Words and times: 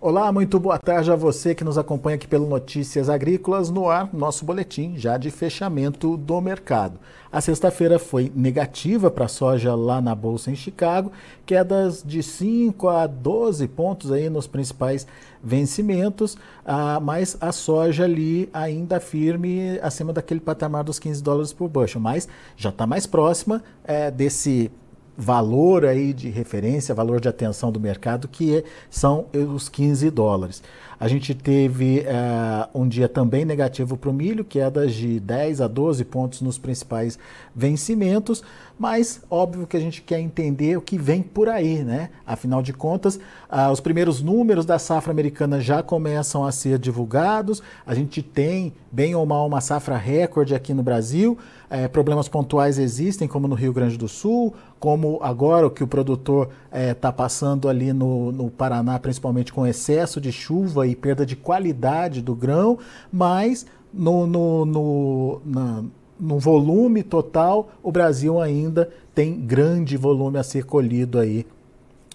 Olá, 0.00 0.30
muito 0.30 0.60
boa 0.60 0.78
tarde 0.78 1.10
a 1.10 1.16
você 1.16 1.54
que 1.54 1.64
nos 1.64 1.78
acompanha 1.78 2.16
aqui 2.16 2.26
pelo 2.26 2.46
Notícias 2.46 3.08
Agrícolas 3.08 3.70
no 3.70 3.88
ar, 3.88 4.12
nosso 4.12 4.44
boletim 4.44 4.98
já 4.98 5.16
de 5.16 5.30
fechamento 5.30 6.16
do 6.18 6.40
mercado. 6.42 6.98
A 7.32 7.40
sexta-feira 7.40 7.98
foi 7.98 8.30
negativa 8.34 9.10
para 9.10 9.24
a 9.24 9.28
soja 9.28 9.74
lá 9.74 10.02
na 10.02 10.14
bolsa 10.14 10.50
em 10.50 10.56
Chicago, 10.56 11.10
quedas 11.46 12.02
de 12.04 12.22
5 12.22 12.86
a 12.86 13.06
12 13.06 13.66
pontos 13.68 14.12
aí 14.12 14.28
nos 14.28 14.46
principais 14.46 15.06
vencimentos, 15.42 16.36
ah, 16.66 17.00
mas 17.00 17.38
a 17.40 17.50
soja 17.50 18.04
ali 18.04 18.50
ainda 18.52 19.00
firme 19.00 19.78
acima 19.80 20.12
daquele 20.12 20.40
patamar 20.40 20.84
dos 20.84 20.98
15 20.98 21.22
dólares 21.22 21.52
por 21.52 21.68
bushel, 21.68 22.00
mas 22.00 22.28
já 22.56 22.68
está 22.68 22.86
mais 22.86 23.06
próxima 23.06 23.62
é, 23.84 24.10
desse 24.10 24.70
valor 25.16 25.84
aí 25.84 26.12
de 26.12 26.28
referência, 26.28 26.94
valor 26.94 27.20
de 27.20 27.28
atenção 27.28 27.70
do 27.70 27.80
mercado, 27.80 28.28
que 28.28 28.58
é, 28.58 28.64
são 28.90 29.26
os 29.54 29.68
15 29.68 30.10
dólares. 30.10 30.62
A 31.04 31.08
gente 31.08 31.34
teve 31.34 31.98
uh, 31.98 32.80
um 32.80 32.88
dia 32.88 33.06
também 33.10 33.44
negativo 33.44 33.94
para 33.94 34.08
o 34.08 34.12
milho, 34.12 34.42
quedas 34.42 34.94
de 34.94 35.20
10 35.20 35.60
a 35.60 35.68
12 35.68 36.02
pontos 36.06 36.40
nos 36.40 36.56
principais 36.56 37.18
vencimentos, 37.54 38.42
mas 38.78 39.20
óbvio 39.30 39.66
que 39.66 39.76
a 39.76 39.80
gente 39.80 40.00
quer 40.00 40.18
entender 40.18 40.78
o 40.78 40.80
que 40.80 40.96
vem 40.96 41.20
por 41.20 41.46
aí, 41.46 41.84
né? 41.84 42.08
Afinal 42.26 42.62
de 42.62 42.72
contas, 42.72 43.16
uh, 43.16 43.70
os 43.70 43.80
primeiros 43.80 44.22
números 44.22 44.64
da 44.64 44.78
safra 44.78 45.12
americana 45.12 45.60
já 45.60 45.82
começam 45.82 46.42
a 46.42 46.50
ser 46.50 46.78
divulgados, 46.78 47.62
a 47.86 47.94
gente 47.94 48.22
tem, 48.22 48.72
bem 48.90 49.14
ou 49.14 49.26
mal, 49.26 49.46
uma 49.46 49.60
safra 49.60 49.98
recorde 49.98 50.54
aqui 50.54 50.72
no 50.72 50.82
Brasil, 50.82 51.36
é, 51.74 51.88
problemas 51.88 52.28
pontuais 52.28 52.78
existem, 52.78 53.26
como 53.26 53.48
no 53.48 53.54
Rio 53.56 53.72
Grande 53.72 53.98
do 53.98 54.06
Sul, 54.06 54.54
como 54.78 55.18
agora 55.20 55.66
o 55.66 55.70
que 55.70 55.82
o 55.82 55.88
produtor 55.88 56.50
está 56.72 57.08
é, 57.08 57.12
passando 57.12 57.68
ali 57.68 57.92
no, 57.92 58.30
no 58.30 58.48
Paraná, 58.48 58.96
principalmente 58.98 59.52
com 59.52 59.66
excesso 59.66 60.20
de 60.20 60.30
chuva 60.30 60.86
e 60.86 60.93
perda 60.94 61.24
de 61.24 61.36
qualidade 61.36 62.22
do 62.22 62.34
grão, 62.34 62.78
mas 63.12 63.66
no, 63.92 64.26
no, 64.26 64.64
no, 64.64 65.40
na, 65.44 65.84
no 66.18 66.38
volume 66.38 67.02
total, 67.02 67.68
o 67.82 67.92
Brasil 67.92 68.40
ainda 68.40 68.90
tem 69.14 69.38
grande 69.40 69.96
volume 69.96 70.38
a 70.38 70.42
ser 70.42 70.64
colhido 70.64 71.18
aí, 71.18 71.46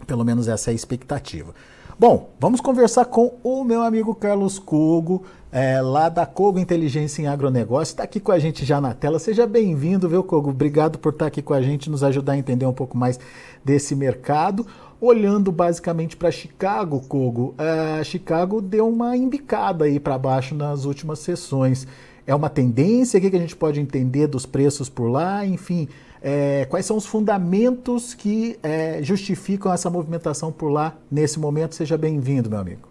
pelo 0.06 0.26
menos 0.26 0.48
essa 0.48 0.70
é 0.70 0.74
a 0.74 0.76
expectativa. 0.76 1.54
Bom, 2.00 2.30
vamos 2.40 2.62
conversar 2.62 3.04
com 3.04 3.34
o 3.44 3.62
meu 3.66 3.82
amigo 3.82 4.16
Carlos 4.16 4.58
Cogo, 4.58 5.24
é, 5.52 5.82
lá 5.82 6.08
da 6.08 6.26
Cogo 6.26 6.58
Inteligência 6.58 7.22
em 7.22 7.28
Agronegócio. 7.28 7.92
Está 7.92 8.04
aqui 8.04 8.22
com 8.22 8.32
a 8.32 8.40
gente 8.40 8.64
já 8.64 8.80
na 8.80 8.94
tela. 8.94 9.20
Seja 9.20 9.46
bem-vindo, 9.46 10.08
viu, 10.08 10.24
Cogo? 10.24 10.52
Obrigado 10.52 10.98
por 10.98 11.12
estar 11.12 11.26
aqui 11.26 11.42
com 11.42 11.54
a 11.54 11.62
gente, 11.62 11.90
nos 11.90 12.02
ajudar 12.02 12.34
a 12.34 12.38
entender 12.38 12.66
um 12.66 12.74
pouco 12.74 12.98
mais 12.98 13.20
desse 13.66 13.96
mercado. 13.98 14.66
Olhando 15.02 15.52
basicamente 15.52 16.18
para 16.18 16.30
Chicago, 16.30 17.00
Cogo, 17.08 17.56
é, 17.58 18.04
Chicago 18.04 18.62
deu 18.62 18.88
uma 18.90 19.16
embicada 19.16 19.86
aí 19.86 20.00
para 20.00 20.18
baixo 20.18 20.54
nas 20.54 20.84
últimas 20.84 21.20
sessões. 21.20 21.88
É 22.28 22.36
uma 22.36 22.50
tendência? 22.50 23.18
O 23.18 23.22
que 23.22 23.36
a 23.36 23.40
gente 23.40 23.56
pode 23.56 23.80
entender 23.80 24.28
dos 24.28 24.46
preços 24.46 24.90
por 24.90 25.10
lá? 25.10 25.46
Enfim, 25.46 25.88
é, 26.22 26.66
quais 26.70 26.86
são 26.86 26.98
os 26.98 27.06
fundamentos 27.06 28.14
que 28.14 28.60
é, 28.62 29.02
justificam 29.02 29.72
essa 29.74 29.90
movimentação 29.90 30.52
por 30.52 30.70
lá 30.70 30.98
nesse 31.10 31.40
momento? 31.40 31.76
Seja 31.76 31.98
bem-vindo, 31.98 32.50
meu 32.50 32.60
amigo. 32.60 32.88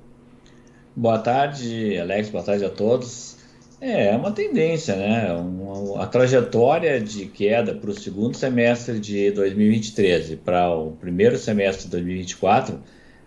Boa 0.97 1.19
tarde, 1.19 1.99
Alex. 1.99 2.31
Boa 2.31 2.43
tarde 2.43 2.65
a 2.65 2.71
todos. 2.71 3.38
É, 3.81 4.09
é 4.09 4.17
uma 4.17 4.33
tendência, 4.33 4.97
né? 4.97 5.33
Uma, 5.35 6.03
a 6.03 6.07
trajetória 6.07 7.01
de 7.01 7.27
queda 7.27 7.75
para 7.75 7.91
o 7.91 7.95
segundo 7.95 8.37
semestre 8.37 8.99
de 8.99 9.31
2023 9.31 10.33
e 10.33 10.37
para 10.37 10.69
o 10.71 10.93
primeiro 10.93 11.39
semestre 11.39 11.85
de 11.85 11.91
2024, 11.93 12.83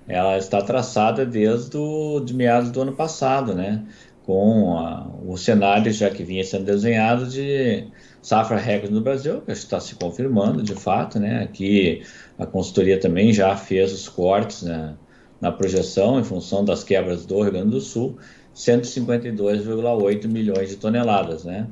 ela 0.07 0.37
está 0.37 0.61
traçada 0.61 1.25
desde 1.25 1.77
o, 1.77 2.19
de 2.19 2.33
meados 2.33 2.69
do 2.69 2.81
ano 2.81 2.93
passado, 2.93 3.53
né? 3.55 3.85
Com 4.25 4.77
a, 4.77 5.07
o 5.25 5.37
cenário 5.37 5.91
já 5.91 6.09
que 6.09 6.23
vinha 6.23 6.43
sendo 6.43 6.65
desenhado 6.65 7.27
de 7.27 7.87
safra 8.21 8.57
recorde 8.57 8.93
no 8.93 9.01
Brasil, 9.01 9.41
que 9.41 9.51
está 9.53 9.79
se 9.79 9.95
confirmando 9.95 10.61
de 10.61 10.75
fato, 10.75 11.17
né? 11.17 11.43
Aqui 11.43 12.03
a 12.37 12.45
consultoria 12.45 12.99
também 12.99 13.31
já 13.31 13.55
fez 13.55 13.93
os 13.93 14.09
cortes 14.09 14.63
né, 14.63 14.95
na 15.39 15.51
projeção 15.51 16.19
em 16.19 16.23
função 16.23 16.63
das 16.65 16.83
quebras 16.83 17.25
do 17.25 17.41
Rio 17.41 17.51
Grande 17.51 17.71
do 17.71 17.81
Sul, 17.81 18.17
152,8 18.55 20.27
milhões 20.27 20.69
de 20.69 20.77
toneladas, 20.77 21.43
né? 21.43 21.67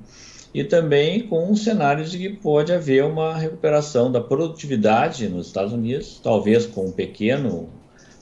E 0.53 0.63
também 0.63 1.27
com 1.27 1.51
um 1.51 1.55
cenário 1.55 2.03
de 2.03 2.17
que 2.17 2.29
pode 2.29 2.73
haver 2.73 3.03
uma 3.03 3.35
recuperação 3.35 4.11
da 4.11 4.19
produtividade 4.19 5.27
nos 5.29 5.47
Estados 5.47 5.73
Unidos, 5.73 6.19
talvez 6.23 6.65
com 6.65 6.87
um 6.87 6.91
pequeno 6.91 7.69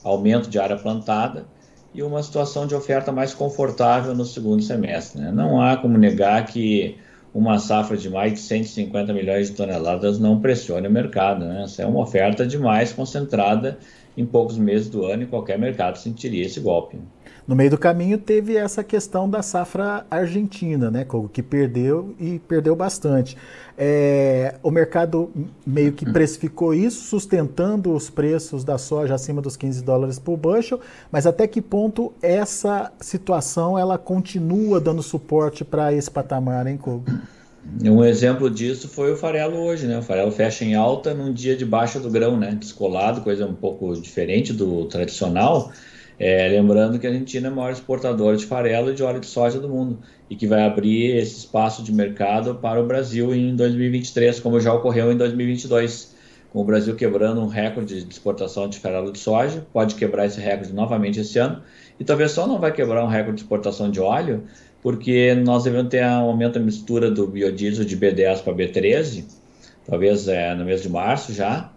aumento 0.04 0.50
de 0.50 0.58
área 0.58 0.76
plantada 0.76 1.46
e 1.94 2.02
uma 2.02 2.22
situação 2.22 2.66
de 2.66 2.74
oferta 2.74 3.10
mais 3.10 3.32
confortável 3.32 4.14
no 4.14 4.24
segundo 4.24 4.62
semestre. 4.62 5.22
Né? 5.22 5.32
Não 5.32 5.60
há 5.60 5.76
como 5.76 5.96
negar 5.96 6.44
que 6.46 6.96
uma 7.32 7.58
safra 7.58 7.96
de 7.96 8.10
mais 8.10 8.34
de 8.34 8.40
150 8.40 9.12
milhões 9.12 9.48
de 9.48 9.56
toneladas 9.56 10.18
não 10.18 10.40
pressione 10.40 10.86
o 10.86 10.90
mercado. 10.90 11.46
Né? 11.46 11.62
Essa 11.64 11.82
é 11.82 11.86
uma 11.86 12.00
oferta 12.00 12.46
demais 12.46 12.92
concentrada 12.92 13.78
em 14.16 14.26
poucos 14.26 14.58
meses 14.58 14.88
do 14.88 15.04
ano 15.06 15.22
e 15.22 15.26
qualquer 15.26 15.58
mercado 15.58 15.96
sentiria 15.96 16.44
esse 16.44 16.60
golpe. 16.60 16.98
No 17.48 17.56
meio 17.56 17.70
do 17.70 17.78
caminho 17.78 18.18
teve 18.18 18.56
essa 18.56 18.84
questão 18.84 19.28
da 19.28 19.40
safra 19.40 20.04
argentina, 20.10 20.90
né, 20.90 21.06
que 21.32 21.42
perdeu 21.42 22.14
e 22.20 22.38
perdeu 22.40 22.76
bastante. 22.76 23.38
É, 23.76 24.56
o 24.62 24.70
mercado 24.70 25.30
meio 25.66 25.92
que 25.92 26.04
precificou 26.04 26.74
isso, 26.74 27.06
sustentando 27.06 27.94
os 27.94 28.10
preços 28.10 28.64
da 28.64 28.76
soja 28.76 29.14
acima 29.14 29.40
dos 29.40 29.56
15 29.56 29.82
dólares 29.82 30.18
por 30.18 30.36
bushel, 30.36 30.78
mas 31.10 31.26
até 31.26 31.46
que 31.46 31.62
ponto 31.62 32.12
essa 32.20 32.92
situação 33.00 33.78
ela 33.78 33.96
continua 33.96 34.78
dando 34.78 35.02
suporte 35.02 35.64
para 35.64 35.90
esse 35.90 36.10
patamar, 36.10 36.66
hein, 36.66 36.76
Kogo? 36.76 37.06
Um 37.82 38.04
exemplo 38.04 38.50
disso 38.50 38.88
foi 38.88 39.12
o 39.12 39.16
farelo 39.16 39.56
hoje, 39.56 39.86
né? 39.86 39.98
O 39.98 40.02
farelo 40.02 40.30
fecha 40.30 40.66
em 40.66 40.74
alta 40.74 41.14
num 41.14 41.32
dia 41.32 41.56
de 41.56 41.64
baixa 41.64 41.98
do 41.98 42.10
grão, 42.10 42.36
né? 42.36 42.54
Descolado, 42.54 43.22
coisa 43.22 43.46
um 43.46 43.54
pouco 43.54 43.94
diferente 43.94 44.52
do 44.52 44.84
tradicional. 44.84 45.72
É, 46.18 46.48
lembrando 46.48 46.98
que 46.98 47.06
a 47.06 47.10
Argentina 47.10 47.46
é 47.46 47.50
o 47.50 47.54
maior 47.54 47.70
exportador 47.70 48.34
de 48.34 48.44
farelo 48.44 48.90
e 48.90 48.94
de 48.94 49.02
óleo 49.04 49.20
de 49.20 49.26
soja 49.26 49.60
do 49.60 49.68
mundo 49.68 50.00
e 50.28 50.34
que 50.34 50.48
vai 50.48 50.62
abrir 50.62 51.16
esse 51.16 51.38
espaço 51.38 51.82
de 51.82 51.92
mercado 51.92 52.56
para 52.56 52.82
o 52.82 52.86
Brasil 52.86 53.32
em 53.32 53.54
2023, 53.54 54.40
como 54.40 54.58
já 54.58 54.74
ocorreu 54.74 55.12
em 55.12 55.16
2022. 55.16 56.16
Com 56.52 56.62
o 56.62 56.64
Brasil 56.64 56.96
quebrando 56.96 57.40
um 57.40 57.46
recorde 57.46 58.02
de 58.02 58.10
exportação 58.10 58.68
de 58.68 58.78
farelo 58.78 59.12
de 59.12 59.18
soja, 59.18 59.64
pode 59.72 59.94
quebrar 59.94 60.26
esse 60.26 60.40
recorde 60.40 60.72
novamente 60.72 61.20
esse 61.20 61.38
ano. 61.38 61.62
E 62.00 62.04
talvez 62.04 62.32
só 62.32 62.46
não 62.46 62.58
vai 62.58 62.72
quebrar 62.72 63.04
um 63.04 63.08
recorde 63.08 63.36
de 63.36 63.42
exportação 63.42 63.90
de 63.90 64.00
óleo, 64.00 64.44
porque 64.82 65.34
nós 65.34 65.64
devemos 65.64 65.90
ter 65.90 66.04
um 66.04 66.30
aumento 66.30 66.54
da 66.54 66.64
mistura 66.64 67.10
do 67.10 67.26
biodiesel 67.26 67.84
de 67.84 67.96
B10 67.96 68.42
para 68.42 68.54
B13, 68.54 69.24
talvez 69.86 70.26
é, 70.26 70.54
no 70.54 70.64
mês 70.64 70.82
de 70.82 70.88
março 70.88 71.32
já. 71.32 71.70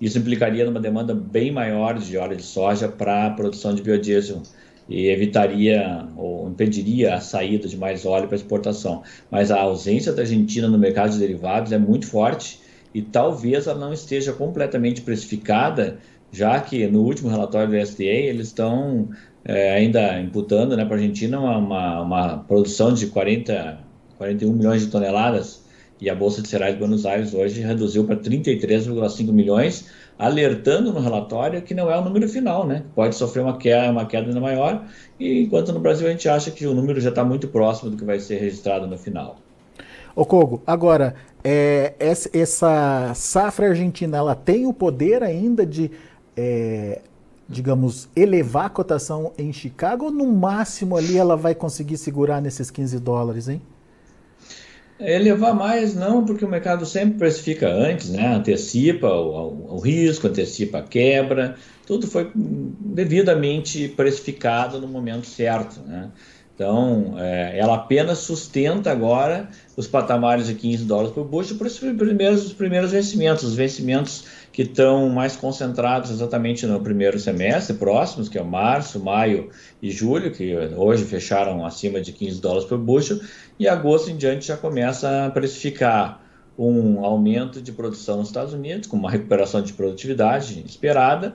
Isso 0.00 0.18
implicaria 0.18 0.64
numa 0.64 0.80
demanda 0.80 1.14
bem 1.14 1.50
maior 1.50 1.98
de 1.98 2.16
óleo 2.16 2.36
de 2.36 2.42
soja 2.42 2.88
para 2.88 3.26
a 3.26 3.30
produção 3.30 3.74
de 3.74 3.82
biodiesel 3.82 4.42
e 4.88 5.08
evitaria 5.08 6.06
ou 6.16 6.48
impediria 6.48 7.14
a 7.14 7.20
saída 7.20 7.66
de 7.66 7.76
mais 7.76 8.04
óleo 8.06 8.28
para 8.28 8.36
exportação. 8.36 9.02
Mas 9.30 9.50
a 9.50 9.60
ausência 9.60 10.12
da 10.12 10.22
Argentina 10.22 10.68
no 10.68 10.78
mercado 10.78 11.12
de 11.12 11.18
derivados 11.18 11.72
é 11.72 11.78
muito 11.78 12.06
forte 12.06 12.60
e 12.94 13.02
talvez 13.02 13.66
ela 13.66 13.78
não 13.78 13.92
esteja 13.92 14.32
completamente 14.32 15.00
precificada, 15.00 15.98
já 16.30 16.60
que 16.60 16.86
no 16.86 17.02
último 17.02 17.28
relatório 17.28 17.68
do 17.68 17.76
SDA 17.76 18.04
eles 18.04 18.48
estão 18.48 19.08
é, 19.44 19.74
ainda 19.74 20.20
imputando 20.20 20.76
né, 20.76 20.84
para 20.84 20.96
a 20.96 20.98
Argentina 20.98 21.38
uma, 21.40 21.58
uma, 21.58 22.02
uma, 22.02 22.38
produção 22.38 22.92
de 22.92 23.06
40, 23.08 23.78
41 24.18 24.52
milhões 24.52 24.82
de 24.82 24.88
toneladas 24.88 25.65
e 26.00 26.10
a 26.10 26.14
Bolsa 26.14 26.42
de 26.42 26.48
Cereais 26.48 26.74
de 26.74 26.78
Buenos 26.78 27.06
Aires 27.06 27.32
hoje 27.32 27.60
reduziu 27.60 28.04
para 28.04 28.16
33,5 28.16 29.32
milhões, 29.32 29.88
alertando 30.18 30.92
no 30.92 31.00
relatório 31.00 31.62
que 31.62 31.74
não 31.74 31.90
é 31.90 31.98
o 31.98 32.04
número 32.04 32.28
final, 32.28 32.66
né? 32.66 32.84
Pode 32.94 33.14
sofrer 33.14 33.42
uma 33.42 33.56
queda, 33.56 33.90
uma 33.90 34.06
queda 34.06 34.28
ainda 34.28 34.40
maior, 34.40 34.84
e 35.18 35.42
enquanto 35.42 35.72
no 35.72 35.80
Brasil 35.80 36.06
a 36.06 36.10
gente 36.10 36.28
acha 36.28 36.50
que 36.50 36.66
o 36.66 36.74
número 36.74 37.00
já 37.00 37.10
está 37.10 37.24
muito 37.24 37.48
próximo 37.48 37.90
do 37.90 37.96
que 37.96 38.04
vai 38.04 38.18
ser 38.20 38.38
registrado 38.38 38.86
no 38.86 38.98
final. 38.98 39.36
Ô 40.14 40.24
Kogo, 40.24 40.62
agora, 40.66 41.14
é, 41.44 41.94
essa 41.98 43.12
safra 43.14 43.68
argentina, 43.68 44.16
ela 44.16 44.34
tem 44.34 44.66
o 44.66 44.72
poder 44.72 45.22
ainda 45.22 45.66
de 45.66 45.90
é, 46.36 47.00
digamos, 47.48 48.08
elevar 48.16 48.66
a 48.66 48.70
cotação 48.70 49.32
em 49.38 49.52
Chicago 49.52 50.06
ou 50.06 50.10
no 50.10 50.26
máximo 50.26 50.96
ali 50.96 51.16
ela 51.16 51.36
vai 51.36 51.54
conseguir 51.54 51.96
segurar 51.96 52.40
nesses 52.40 52.70
15 52.70 52.98
dólares, 52.98 53.48
hein? 53.48 53.62
Elevar 54.98 55.54
mais 55.54 55.94
não, 55.94 56.24
porque 56.24 56.44
o 56.44 56.48
mercado 56.48 56.86
sempre 56.86 57.18
precifica 57.18 57.68
antes, 57.68 58.08
né? 58.08 58.34
antecipa 58.34 59.08
o, 59.08 59.74
o, 59.74 59.78
risco, 59.78 60.26
antecipa 60.26 60.78
a 60.78 60.82
quebra, 60.82 61.56
tudo 61.86 62.06
foi 62.06 62.30
devidamente 62.34 63.88
precificado 63.88 64.80
no 64.80 64.88
momento 64.88 65.26
certo. 65.26 65.80
Né? 65.80 66.10
Então, 66.56 67.16
é, 67.18 67.58
ela 67.58 67.74
apenas 67.74 68.20
sustenta 68.20 68.90
agora 68.90 69.46
os 69.76 69.86
patamares 69.86 70.46
de 70.46 70.54
15 70.54 70.86
dólares 70.86 71.12
por 71.12 71.26
bushel 71.26 71.58
para 71.58 71.66
os 71.66 71.78
primeiros, 71.78 72.46
os 72.46 72.54
primeiros 72.54 72.92
vencimentos, 72.92 73.44
os 73.44 73.54
vencimentos 73.54 74.24
que 74.50 74.62
estão 74.62 75.10
mais 75.10 75.36
concentrados 75.36 76.10
exatamente 76.10 76.66
no 76.66 76.80
primeiro 76.80 77.18
semestre, 77.20 77.76
próximos, 77.76 78.30
que 78.30 78.38
é 78.38 78.42
março, 78.42 78.98
maio 78.98 79.50
e 79.82 79.90
julho, 79.90 80.32
que 80.32 80.56
hoje 80.74 81.04
fecharam 81.04 81.62
acima 81.62 82.00
de 82.00 82.10
15 82.10 82.40
dólares 82.40 82.66
por 82.66 82.78
bushel, 82.78 83.20
e 83.58 83.68
agosto 83.68 84.10
em 84.10 84.16
diante 84.16 84.46
já 84.46 84.56
começa 84.56 85.26
a 85.26 85.30
precificar 85.30 86.22
um 86.58 87.04
aumento 87.04 87.60
de 87.60 87.70
produção 87.70 88.16
nos 88.16 88.28
Estados 88.28 88.54
Unidos, 88.54 88.88
com 88.88 88.96
uma 88.96 89.10
recuperação 89.10 89.60
de 89.60 89.74
produtividade 89.74 90.64
esperada, 90.66 91.34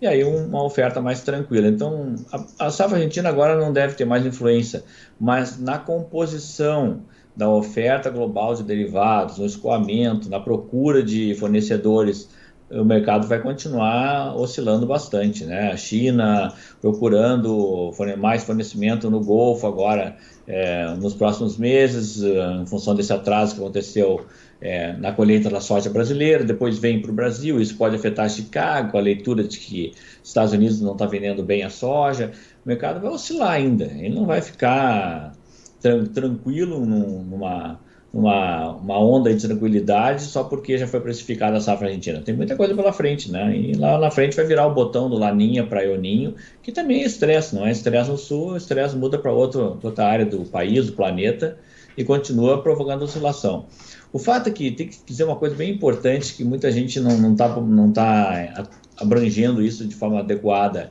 e 0.00 0.06
aí 0.06 0.24
uma 0.24 0.62
oferta 0.62 1.00
mais 1.00 1.22
tranquila. 1.22 1.68
Então, 1.68 2.14
a, 2.32 2.66
a 2.66 2.70
safra 2.70 2.96
argentina 2.96 3.28
agora 3.28 3.56
não 3.56 3.72
deve 3.72 3.94
ter 3.94 4.04
mais 4.04 4.24
influência, 4.24 4.84
mas 5.18 5.58
na 5.58 5.78
composição 5.78 7.02
da 7.36 7.48
oferta 7.48 8.10
global 8.10 8.54
de 8.54 8.64
derivados, 8.64 9.38
no 9.38 9.46
escoamento, 9.46 10.28
na 10.28 10.40
procura 10.40 11.02
de 11.02 11.34
fornecedores, 11.36 12.28
o 12.70 12.84
mercado 12.84 13.26
vai 13.26 13.40
continuar 13.40 14.36
oscilando 14.36 14.86
bastante, 14.86 15.44
né? 15.44 15.70
A 15.72 15.76
China 15.76 16.52
procurando 16.80 17.90
mais 18.18 18.44
fornecimento 18.44 19.08
no 19.08 19.20
Golfo 19.20 19.66
agora 19.66 20.16
é, 20.48 20.94
nos 20.94 21.12
próximos 21.12 21.58
meses, 21.58 22.22
em 22.22 22.66
função 22.66 22.94
desse 22.94 23.12
atraso 23.12 23.54
que 23.54 23.60
aconteceu 23.60 24.24
é, 24.60 24.94
na 24.94 25.12
colheita 25.12 25.50
da 25.50 25.60
soja 25.60 25.90
brasileira, 25.90 26.42
depois 26.42 26.78
vem 26.78 27.02
para 27.02 27.10
o 27.10 27.14
Brasil, 27.14 27.60
isso 27.60 27.76
pode 27.76 27.94
afetar 27.94 28.30
Chicago, 28.30 28.96
a 28.96 29.00
leitura 29.00 29.44
de 29.44 29.58
que 29.58 29.92
Estados 30.24 30.54
Unidos 30.54 30.80
não 30.80 30.92
está 30.92 31.04
vendendo 31.04 31.42
bem 31.42 31.62
a 31.62 31.70
soja, 31.70 32.32
o 32.64 32.68
mercado 32.68 32.98
vai 32.98 33.10
oscilar 33.10 33.50
ainda, 33.50 33.84
ele 33.84 34.14
não 34.14 34.24
vai 34.24 34.40
ficar 34.40 35.34
tran 35.80 36.06
tranquilo 36.06 36.84
num, 36.84 37.22
numa, 37.22 37.78
numa 38.12 38.72
uma 38.76 38.98
onda 38.98 39.32
de 39.32 39.46
tranquilidade 39.46 40.22
só 40.22 40.44
porque 40.44 40.78
já 40.78 40.86
foi 40.86 41.00
precificada 41.00 41.56
a 41.56 41.60
safra 41.60 41.88
argentina. 41.88 42.20
Tem 42.20 42.34
muita 42.34 42.56
coisa 42.56 42.74
pela 42.74 42.92
frente, 42.92 43.30
né? 43.30 43.54
E 43.56 43.74
lá 43.74 43.98
na 43.98 44.10
frente 44.10 44.36
vai 44.36 44.46
virar 44.46 44.66
o 44.66 44.74
botão 44.74 45.10
do 45.10 45.18
Laninha 45.18 45.66
para 45.66 45.82
Ioninho, 45.82 46.34
que 46.62 46.72
também 46.72 47.02
é 47.02 47.06
estresse, 47.06 47.54
não 47.54 47.66
é 47.66 47.70
estresse 47.70 48.10
no 48.10 48.16
sul, 48.16 48.56
estresse 48.56 48.96
muda 48.96 49.18
para 49.18 49.32
outra 49.32 50.06
área 50.06 50.24
do 50.24 50.44
país, 50.44 50.86
do 50.86 50.92
planeta, 50.92 51.58
e 51.96 52.04
continua 52.04 52.62
provocando 52.62 53.02
oscilação. 53.02 53.66
O 54.12 54.18
fato 54.18 54.48
é 54.48 54.52
que 54.52 54.70
tem 54.70 54.88
que 54.88 54.98
dizer 55.04 55.24
uma 55.24 55.36
coisa 55.36 55.54
bem 55.54 55.70
importante, 55.70 56.34
que 56.34 56.44
muita 56.44 56.70
gente 56.70 56.98
não 57.00 57.32
está 57.32 57.60
não 57.60 57.92
tá 57.92 58.66
abrangendo 58.96 59.62
isso 59.62 59.86
de 59.86 59.94
forma 59.94 60.20
adequada. 60.20 60.90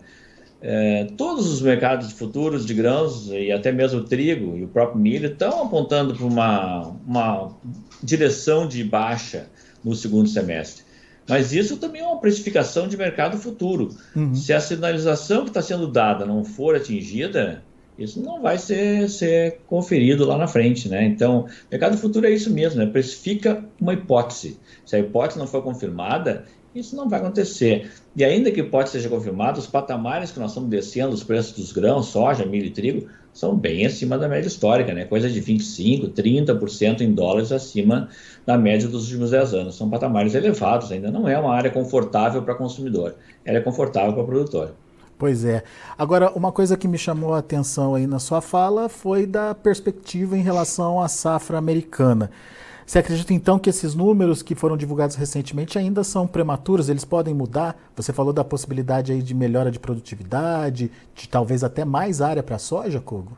É, 0.60 1.06
todos 1.16 1.52
os 1.52 1.62
mercados 1.62 2.12
futuros 2.12 2.66
de 2.66 2.74
grãos, 2.74 3.30
e 3.30 3.52
até 3.52 3.72
mesmo 3.72 4.00
o 4.00 4.04
trigo 4.04 4.58
e 4.58 4.64
o 4.64 4.68
próprio 4.68 5.00
milho, 5.00 5.30
estão 5.30 5.64
apontando 5.64 6.16
para 6.16 6.26
uma, 6.26 6.96
uma 7.06 7.56
direção 8.02 8.68
de 8.68 8.84
baixa 8.84 9.48
no 9.84 9.96
segundo 9.96 10.28
semestre. 10.28 10.84
Mas 11.28 11.52
isso 11.54 11.78
também 11.78 12.02
é 12.02 12.06
uma 12.06 12.20
precificação 12.20 12.88
de 12.88 12.96
mercado 12.96 13.38
futuro. 13.38 13.90
Uhum. 14.16 14.34
Se 14.34 14.54
a 14.54 14.60
sinalização 14.60 15.44
que 15.44 15.50
está 15.50 15.62
sendo 15.62 15.88
dada 15.88 16.26
não 16.26 16.44
for 16.44 16.76
atingida, 16.76 17.64
isso 18.00 18.22
não 18.22 18.42
vai 18.42 18.58
ser, 18.58 19.10
ser 19.10 19.60
conferido 19.68 20.26
lá 20.26 20.38
na 20.38 20.48
frente, 20.48 20.88
né? 20.88 21.06
Então, 21.06 21.48
mercado 21.70 21.98
futuro 21.98 22.26
é 22.26 22.32
isso 22.32 22.52
mesmo, 22.52 22.80
né? 22.80 22.86
Precifica 22.86 23.64
uma 23.80 23.94
hipótese. 23.94 24.58
Se 24.86 24.96
a 24.96 25.00
hipótese 25.00 25.38
não 25.38 25.48
for 25.48 25.62
confirmada, 25.62 26.46
isso 26.80 26.96
não 26.96 27.08
vai 27.08 27.20
acontecer. 27.20 27.92
E 28.16 28.24
ainda 28.24 28.52
que 28.52 28.62
hipótese 28.62 28.94
seja 28.94 29.10
confirmada, 29.10 29.60
os 29.60 29.68
patamares 29.68 30.32
que 30.32 30.40
nós 30.40 30.52
estamos 30.52 30.70
descendo, 30.70 31.14
os 31.14 31.24
preços 31.24 31.54
dos 31.54 31.72
grãos, 31.72 32.08
soja, 32.08 32.46
milho 32.46 32.66
e 32.66 32.72
trigo, 32.72 33.08
são 33.34 33.56
bem 33.56 33.86
acima 33.86 34.18
da 34.18 34.28
média 34.28 34.48
histórica, 34.48 34.94
né? 34.94 35.06
Coisa 35.06 35.30
de 35.30 35.42
25%, 35.42 36.12
30% 36.12 37.02
em 37.02 37.14
dólares 37.14 37.52
acima 37.52 38.10
da 38.46 38.58
média 38.58 38.88
dos 38.88 39.04
últimos 39.06 39.32
10 39.32 39.54
anos. 39.54 39.76
São 39.76 39.90
patamares 39.90 40.34
elevados, 40.34 40.92
ainda 40.92 41.12
não 41.12 41.28
é 41.28 41.38
uma 41.38 41.54
área 41.54 41.70
confortável 41.70 42.42
para 42.42 42.56
consumidor, 42.56 43.16
ela 43.46 43.60
é 43.60 43.62
confortável 43.62 44.14
para 44.14 44.24
produtor. 44.24 44.74
Pois 45.20 45.44
é. 45.44 45.64
Agora, 45.98 46.32
uma 46.32 46.52
coisa 46.52 46.78
que 46.78 46.88
me 46.88 46.98
chamou 46.98 47.34
a 47.34 47.40
atenção 47.40 47.96
aí 47.96 48.06
na 48.06 48.20
sua 48.20 48.40
fala 48.40 48.88
foi 48.88 49.26
da 49.26 49.56
perspectiva 49.56 50.38
em 50.38 50.42
relação 50.42 51.02
à 51.02 51.08
safra 51.08 51.58
americana. 51.58 52.30
Você 52.88 53.00
acredita 53.00 53.34
então 53.34 53.60
que 53.60 53.70
esses 53.70 53.94
números 53.94 54.42
que 54.42 54.56
foram 54.56 54.78
divulgados 54.78 55.18
recentemente 55.18 55.78
ainda 55.78 56.06
são 56.06 56.26
prematuros? 56.26 56.88
Eles 56.88 57.04
podem 57.04 57.34
mudar? 57.34 57.78
Você 57.98 58.14
falou 58.14 58.32
da 58.32 58.46
possibilidade 58.46 59.12
aí 59.12 59.22
de 59.22 59.34
melhora 59.34 59.70
de 59.70 59.78
produtividade, 59.78 60.90
de 61.14 61.28
talvez 61.28 61.66
até 61.66 61.84
mais 61.84 62.22
área 62.22 62.42
para 62.42 62.56
a 62.56 62.60
soja, 62.60 63.02
Kogo? 63.02 63.38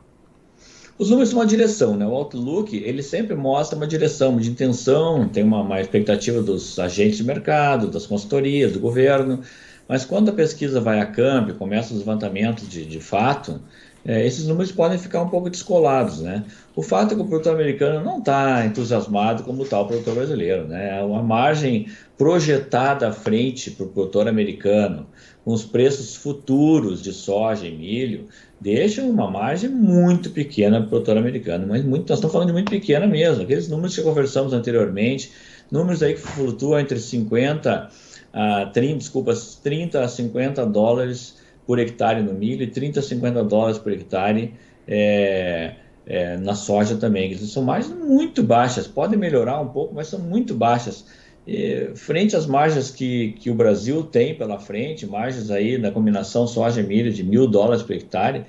Os 0.96 1.10
números 1.10 1.30
são 1.30 1.40
uma 1.40 1.46
direção, 1.46 1.96
né? 1.96 2.06
O 2.06 2.12
Outlook, 2.12 2.76
ele 2.76 3.02
sempre 3.02 3.34
mostra 3.34 3.76
uma 3.76 3.88
direção 3.88 4.36
de 4.36 4.48
intenção, 4.48 5.28
tem 5.28 5.42
uma, 5.42 5.62
uma 5.62 5.80
expectativa 5.80 6.40
dos 6.40 6.78
agentes 6.78 7.16
de 7.16 7.24
mercado, 7.24 7.88
das 7.88 8.06
consultorias, 8.06 8.70
do 8.70 8.78
governo. 8.78 9.40
Mas 9.88 10.04
quando 10.04 10.28
a 10.28 10.32
pesquisa 10.32 10.80
vai 10.80 11.00
a 11.00 11.06
campo, 11.06 11.54
começa 11.54 11.92
os 11.92 11.98
levantamentos 11.98 12.68
de, 12.68 12.86
de 12.86 13.00
fato, 13.00 13.60
é, 14.04 14.26
esses 14.26 14.46
números 14.46 14.72
podem 14.72 14.98
ficar 14.98 15.20
um 15.22 15.28
pouco 15.28 15.50
descolados, 15.50 16.20
né? 16.20 16.44
O 16.74 16.82
fato 16.82 17.12
é 17.12 17.16
que 17.16 17.22
o 17.22 17.26
produtor 17.26 17.54
americano 17.54 18.02
não 18.02 18.18
está 18.18 18.64
entusiasmado 18.64 19.42
como 19.42 19.62
está 19.62 19.78
o 19.78 19.86
produtor 19.86 20.14
brasileiro, 20.14 20.66
né? 20.66 21.02
Uma 21.02 21.22
margem 21.22 21.86
projetada 22.16 23.08
à 23.08 23.12
frente 23.12 23.70
para 23.70 23.84
o 23.84 23.88
produtor 23.88 24.26
americano, 24.26 25.06
com 25.44 25.52
os 25.52 25.64
preços 25.64 26.16
futuros 26.16 27.02
de 27.02 27.12
soja 27.12 27.66
e 27.66 27.76
milho, 27.76 28.28
deixa 28.58 29.02
uma 29.02 29.30
margem 29.30 29.68
muito 29.68 30.30
pequena 30.30 30.78
para 30.78 30.86
o 30.86 30.88
produtor 30.88 31.18
americano, 31.18 31.66
mas 31.68 31.84
muito, 31.84 32.08
nós 32.08 32.18
estamos 32.18 32.32
falando 32.32 32.48
de 32.48 32.54
muito 32.54 32.70
pequena 32.70 33.06
mesmo. 33.06 33.42
Aqueles 33.42 33.68
números 33.68 33.94
que 33.94 34.02
conversamos 34.02 34.52
anteriormente, 34.52 35.32
números 35.70 36.02
aí 36.02 36.14
que 36.14 36.20
flutuam 36.20 36.80
entre 36.80 36.98
50 36.98 37.88
a 38.32 38.66
30, 38.66 38.98
desculpa, 38.98 39.32
30 39.62 40.04
a 40.04 40.08
50 40.08 40.64
dólares 40.66 41.39
por 41.66 41.78
hectare 41.78 42.22
no 42.22 42.34
milho 42.34 42.62
e 42.62 42.66
30 42.66 43.00
a 43.00 43.02
50 43.02 43.44
dólares 43.44 43.78
por 43.78 43.92
hectare 43.92 44.54
é, 44.86 45.74
é, 46.06 46.36
na 46.36 46.54
soja 46.54 46.96
também. 46.96 47.36
São 47.36 47.62
margens 47.62 47.94
muito 47.94 48.42
baixas, 48.42 48.86
podem 48.86 49.18
melhorar 49.18 49.60
um 49.60 49.68
pouco, 49.68 49.94
mas 49.94 50.08
são 50.08 50.18
muito 50.18 50.54
baixas. 50.54 51.06
E, 51.46 51.90
frente 51.94 52.36
às 52.36 52.46
margens 52.46 52.90
que, 52.90 53.32
que 53.38 53.50
o 53.50 53.54
Brasil 53.54 54.02
tem 54.02 54.34
pela 54.34 54.58
frente, 54.58 55.06
margens 55.06 55.50
aí 55.50 55.78
na 55.78 55.90
combinação 55.90 56.46
soja 56.46 56.80
e 56.80 56.84
milho 56.84 57.12
de 57.12 57.22
mil 57.22 57.46
dólares 57.46 57.82
por 57.82 57.94
hectare, 57.94 58.44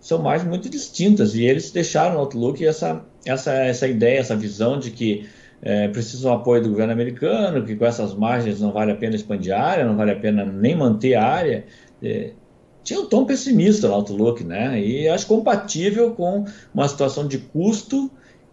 são 0.00 0.22
margens 0.22 0.48
muito 0.48 0.68
distintas 0.68 1.34
e 1.34 1.44
eles 1.44 1.70
deixaram 1.70 2.14
no 2.14 2.20
Outlook 2.20 2.64
essa, 2.64 3.04
essa, 3.24 3.52
essa 3.52 3.88
ideia, 3.88 4.18
essa 4.18 4.36
visão 4.36 4.78
de 4.78 4.90
que 4.90 5.26
é, 5.62 5.88
precisa 5.88 6.24
do 6.24 6.30
apoio 6.30 6.62
do 6.62 6.68
governo 6.68 6.92
americano, 6.92 7.64
que 7.64 7.74
com 7.74 7.86
essas 7.86 8.14
margens 8.14 8.60
não 8.60 8.70
vale 8.70 8.92
a 8.92 8.96
pena 8.96 9.16
expandir 9.16 9.54
a 9.54 9.62
área, 9.62 9.84
não 9.86 9.96
vale 9.96 10.10
a 10.10 10.16
pena 10.16 10.44
nem 10.44 10.76
manter 10.76 11.14
a 11.14 11.24
área. 11.24 11.64
É, 12.02 12.32
tinha 12.84 13.00
um 13.00 13.06
tom 13.06 13.24
pessimista 13.24 13.88
no 13.88 13.94
Outlook, 13.94 14.44
né? 14.44 14.80
E 14.80 15.08
acho 15.08 15.26
compatível 15.26 16.12
com 16.12 16.44
uma 16.72 16.86
situação 16.86 17.26
de 17.26 17.38
custo 17.38 18.10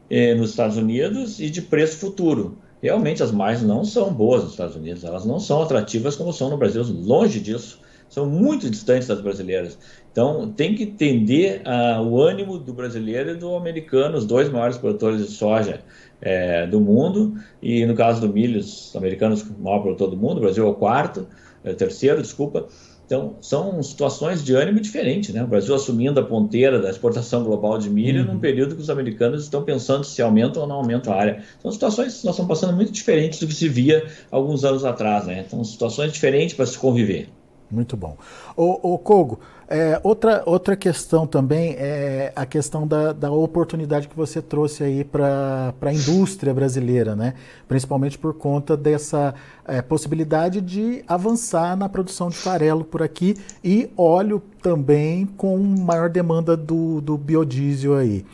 é, 0.10 0.34
nos 0.34 0.52
Estados 0.52 0.78
Unidos 0.78 1.40
e 1.40 1.50
de 1.50 1.62
preço 1.62 1.98
futuro. 1.98 2.58
Realmente 2.82 3.22
as 3.22 3.32
margens 3.32 3.68
não 3.68 3.86
são 3.86 4.12
boas 4.12 4.44
nos 4.44 4.54
Estados 4.54 4.76
Unidos, 4.76 5.04
elas 5.04 5.26
não 5.26 5.40
são 5.40 5.62
atrativas 5.62 6.16
como 6.16 6.34
são 6.34 6.50
no 6.50 6.58
Brasil, 6.58 6.84
longe 6.84 7.40
disso, 7.40 7.80
são 8.10 8.26
muito 8.26 8.70
distantes 8.70 9.08
das 9.08 9.22
brasileiras. 9.22 9.78
Então 10.12 10.52
tem 10.52 10.74
que 10.74 10.84
entender 10.84 11.62
uh, 11.62 12.02
o 12.02 12.20
ânimo 12.20 12.58
do 12.58 12.74
brasileiro 12.74 13.32
e 13.32 13.36
do 13.36 13.56
americano, 13.56 14.18
os 14.18 14.26
dois 14.26 14.50
maiores 14.50 14.78
produtores 14.78 15.26
de 15.26 15.32
soja 15.32 15.82
é, 16.22 16.66
do 16.68 16.82
mundo, 16.82 17.36
e 17.62 17.86
no 17.86 17.96
caso 17.96 18.20
do 18.20 18.34
milho, 18.34 18.60
os 18.60 18.96
americanos, 18.96 19.44
o 19.44 19.62
maior 19.62 19.80
produtor 19.82 20.10
do 20.10 20.18
mundo, 20.18 20.38
o 20.38 20.42
Brasil 20.42 20.66
é 20.66 20.70
o 20.70 20.74
quarto, 20.74 21.28
é 21.64 21.72
o 21.72 21.76
terceiro, 21.76 22.22
desculpa. 22.22 22.68
Então, 23.12 23.36
são 23.42 23.84
situações 23.84 24.42
de 24.42 24.56
ânimo 24.56 24.80
diferentes, 24.80 25.34
né? 25.34 25.44
O 25.44 25.48
Brasil 25.48 25.76
assumindo 25.76 26.18
a 26.22 26.24
ponteira 26.24 26.80
da 26.80 26.90
exportação 26.90 27.44
global 27.44 27.78
de 27.78 27.90
milho 27.90 28.22
uhum. 28.22 28.36
num 28.36 28.40
período 28.40 28.74
que 28.74 28.82
os 28.82 28.90
americanos 28.90 29.44
estão 29.44 29.66
pensando 29.66 30.06
se 30.06 30.22
aumentam 30.22 30.62
ou 30.62 30.68
não 30.70 30.78
aumentam 30.78 31.12
a 31.12 31.18
área. 31.18 31.44
São 31.62 31.70
situações 31.74 32.22
que 32.22 32.26
nós 32.26 32.36
estamos 32.36 32.48
passando 32.48 32.74
muito 32.74 32.90
diferentes 32.90 33.38
do 33.38 33.48
que 33.48 33.54
se 33.54 33.68
via 33.68 34.08
alguns 34.32 34.64
anos 34.64 34.86
atrás, 34.86 35.26
né? 35.26 35.44
Então, 35.46 35.62
situações 35.62 36.14
diferentes 36.14 36.56
para 36.56 36.66
se 36.66 36.80
conviver. 36.80 37.28
Muito 37.72 37.96
bom. 37.96 38.18
O, 38.56 38.94
o 38.94 38.98
Kogo, 38.98 39.40
é, 39.68 39.98
outra, 40.04 40.44
outra 40.46 40.76
questão 40.76 41.26
também 41.26 41.76
é 41.78 42.34
a 42.36 42.46
questão 42.46 42.86
da, 42.86 43.14
da 43.14 43.32
oportunidade 43.32 44.10
que 44.10 44.16
você 44.16 44.42
trouxe 44.42 44.84
aí 44.84 45.04
para 45.06 45.74
a 45.82 45.94
indústria 45.94 46.54
brasileira, 46.54 47.16
né? 47.16 47.36
principalmente 47.70 48.18
por 48.18 48.34
conta 48.34 48.76
dessa 48.76 49.34
é, 49.66 49.82
possibilidade 49.82 50.60
de 50.60 51.04
avançar 51.08 51.78
na 51.78 51.88
produção 51.88 52.28
de 52.28 52.36
farelo 52.36 52.84
por 52.84 53.02
aqui 53.02 53.38
e 53.64 53.90
óleo 53.96 54.42
também 54.62 55.26
com 55.26 55.58
maior 55.58 56.10
demanda 56.10 56.58
do, 56.58 57.00
do 57.00 57.18
biodiesel 57.18 57.96
aí. 57.96 58.26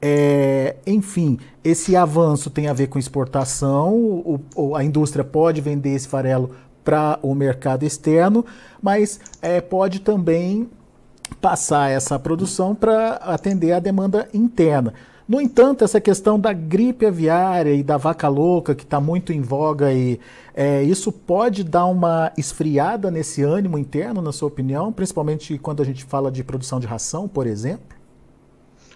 É, 0.00 0.76
enfim, 0.86 1.38
esse 1.64 1.96
avanço 1.96 2.50
tem 2.50 2.68
a 2.68 2.72
ver 2.72 2.86
com 2.86 2.98
exportação, 2.98 3.94
o, 3.94 4.40
o, 4.54 4.76
a 4.76 4.84
indústria 4.84 5.24
pode 5.24 5.60
vender 5.60 5.94
esse 5.94 6.06
farelo 6.06 6.50
para 6.86 7.18
o 7.20 7.34
mercado 7.34 7.84
externo, 7.84 8.46
mas 8.80 9.18
é, 9.42 9.60
pode 9.60 9.98
também 9.98 10.70
passar 11.40 11.90
essa 11.90 12.16
produção 12.16 12.76
para 12.76 13.14
atender 13.14 13.72
a 13.72 13.80
demanda 13.80 14.28
interna. 14.32 14.94
No 15.28 15.40
entanto, 15.40 15.82
essa 15.82 16.00
questão 16.00 16.38
da 16.38 16.52
gripe 16.52 17.04
aviária 17.04 17.74
e 17.74 17.82
da 17.82 17.96
vaca 17.96 18.28
louca, 18.28 18.76
que 18.76 18.84
está 18.84 19.00
muito 19.00 19.32
em 19.32 19.40
voga, 19.40 19.92
e, 19.92 20.20
é, 20.54 20.84
isso 20.84 21.10
pode 21.10 21.64
dar 21.64 21.86
uma 21.86 22.32
esfriada 22.38 23.10
nesse 23.10 23.42
ânimo 23.42 23.76
interno, 23.76 24.22
na 24.22 24.30
sua 24.30 24.46
opinião, 24.46 24.92
principalmente 24.92 25.58
quando 25.58 25.82
a 25.82 25.84
gente 25.84 26.04
fala 26.04 26.30
de 26.30 26.44
produção 26.44 26.78
de 26.78 26.86
ração, 26.86 27.26
por 27.26 27.48
exemplo? 27.48 27.96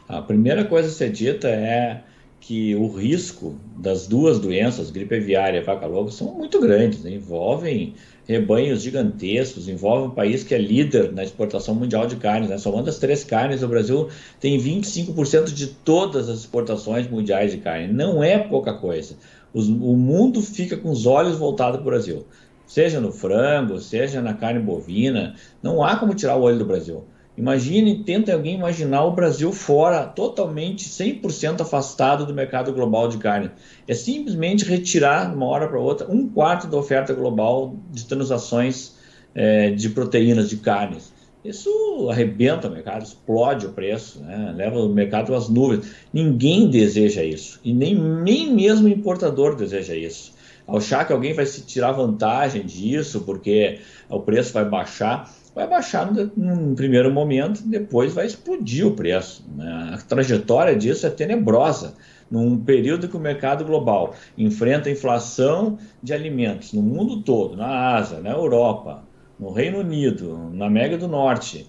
A 0.08 0.22
primeira 0.22 0.64
coisa 0.64 0.88
a 0.88 0.92
ser 0.92 1.10
dita 1.10 1.48
é 1.48 2.04
que 2.40 2.74
o 2.74 2.88
risco 2.88 3.54
das 3.76 4.06
duas 4.06 4.38
doenças, 4.38 4.90
gripe 4.90 5.14
aviária 5.14 5.58
e 5.58 5.62
vaca 5.62 5.86
louca, 5.86 6.10
são 6.10 6.34
muito 6.34 6.58
grandes, 6.58 7.04
né? 7.04 7.12
envolvem 7.12 7.94
rebanhos 8.26 8.82
gigantescos, 8.82 9.68
envolve 9.68 10.06
um 10.06 10.10
país 10.10 10.42
que 10.42 10.54
é 10.54 10.58
líder 10.58 11.12
na 11.12 11.22
exportação 11.22 11.74
mundial 11.74 12.06
de 12.06 12.16
carnes. 12.16 12.48
Né? 12.48 12.56
Somando 12.56 12.88
as 12.88 12.98
três 12.98 13.22
carnes, 13.24 13.62
o 13.62 13.68
Brasil 13.68 14.08
tem 14.40 14.58
25% 14.58 15.52
de 15.52 15.66
todas 15.66 16.28
as 16.28 16.40
exportações 16.40 17.08
mundiais 17.08 17.52
de 17.52 17.58
carne. 17.58 17.92
Não 17.92 18.24
é 18.24 18.38
pouca 18.38 18.72
coisa. 18.72 19.16
Os, 19.52 19.68
o 19.68 19.96
mundo 19.96 20.40
fica 20.40 20.76
com 20.76 20.90
os 20.90 21.06
olhos 21.06 21.36
voltados 21.36 21.76
para 21.76 21.82
o 21.82 21.90
Brasil. 21.90 22.26
Seja 22.66 23.00
no 23.00 23.12
frango, 23.12 23.80
seja 23.80 24.22
na 24.22 24.32
carne 24.32 24.60
bovina, 24.60 25.34
não 25.62 25.84
há 25.84 25.96
como 25.96 26.14
tirar 26.14 26.36
o 26.36 26.42
olho 26.42 26.58
do 26.58 26.64
Brasil. 26.64 27.04
Imagine, 27.40 28.04
tenta 28.04 28.34
alguém 28.34 28.54
imaginar 28.54 29.02
o 29.06 29.12
Brasil 29.12 29.50
fora, 29.50 30.04
totalmente, 30.04 30.86
100% 30.86 31.62
afastado 31.62 32.26
do 32.26 32.34
mercado 32.34 32.70
global 32.70 33.08
de 33.08 33.16
carne. 33.16 33.50
É 33.88 33.94
simplesmente 33.94 34.66
retirar, 34.66 35.30
de 35.30 35.36
uma 35.36 35.46
hora 35.46 35.66
para 35.66 35.80
outra, 35.80 36.06
um 36.10 36.28
quarto 36.28 36.66
da 36.66 36.76
oferta 36.76 37.14
global 37.14 37.76
de 37.90 38.04
transações 38.04 38.94
é, 39.34 39.70
de 39.70 39.88
proteínas, 39.88 40.50
de 40.50 40.58
carnes. 40.58 41.14
Isso 41.42 41.70
arrebenta 42.10 42.68
o 42.68 42.70
mercado, 42.70 43.04
explode 43.04 43.64
o 43.64 43.72
preço, 43.72 44.20
né? 44.20 44.52
leva 44.54 44.78
o 44.78 44.90
mercado 44.90 45.34
às 45.34 45.48
nuvens. 45.48 45.90
Ninguém 46.12 46.68
deseja 46.68 47.24
isso, 47.24 47.58
e 47.64 47.72
nem, 47.72 47.94
nem 47.94 48.52
mesmo 48.52 48.86
o 48.86 48.90
importador 48.90 49.56
deseja 49.56 49.96
isso. 49.96 50.34
Achar 50.68 51.06
que 51.06 51.12
alguém 51.12 51.32
vai 51.32 51.46
se 51.46 51.62
tirar 51.62 51.92
vantagem 51.92 52.66
disso 52.66 53.22
porque 53.22 53.80
o 54.10 54.20
preço 54.20 54.52
vai 54.52 54.64
baixar, 54.66 55.34
vai 55.54 55.66
baixar 55.66 56.10
num 56.36 56.74
primeiro 56.74 57.12
momento, 57.12 57.62
depois 57.62 58.12
vai 58.14 58.26
explodir 58.26 58.86
o 58.86 58.94
preço. 58.94 59.44
Né? 59.56 59.92
A 59.94 59.98
trajetória 59.98 60.76
disso 60.76 61.06
é 61.06 61.10
tenebrosa. 61.10 61.94
Num 62.30 62.56
período 62.56 63.08
que 63.08 63.16
o 63.16 63.20
mercado 63.20 63.64
global 63.64 64.14
enfrenta 64.38 64.88
inflação 64.88 65.78
de 66.00 66.14
alimentos 66.14 66.72
no 66.72 66.80
mundo 66.80 67.22
todo, 67.22 67.56
na 67.56 67.96
Ásia, 67.96 68.20
na 68.20 68.30
Europa, 68.30 69.02
no 69.38 69.50
Reino 69.50 69.80
Unido, 69.80 70.50
na 70.52 70.66
América 70.66 70.96
do 70.96 71.08
Norte, 71.08 71.68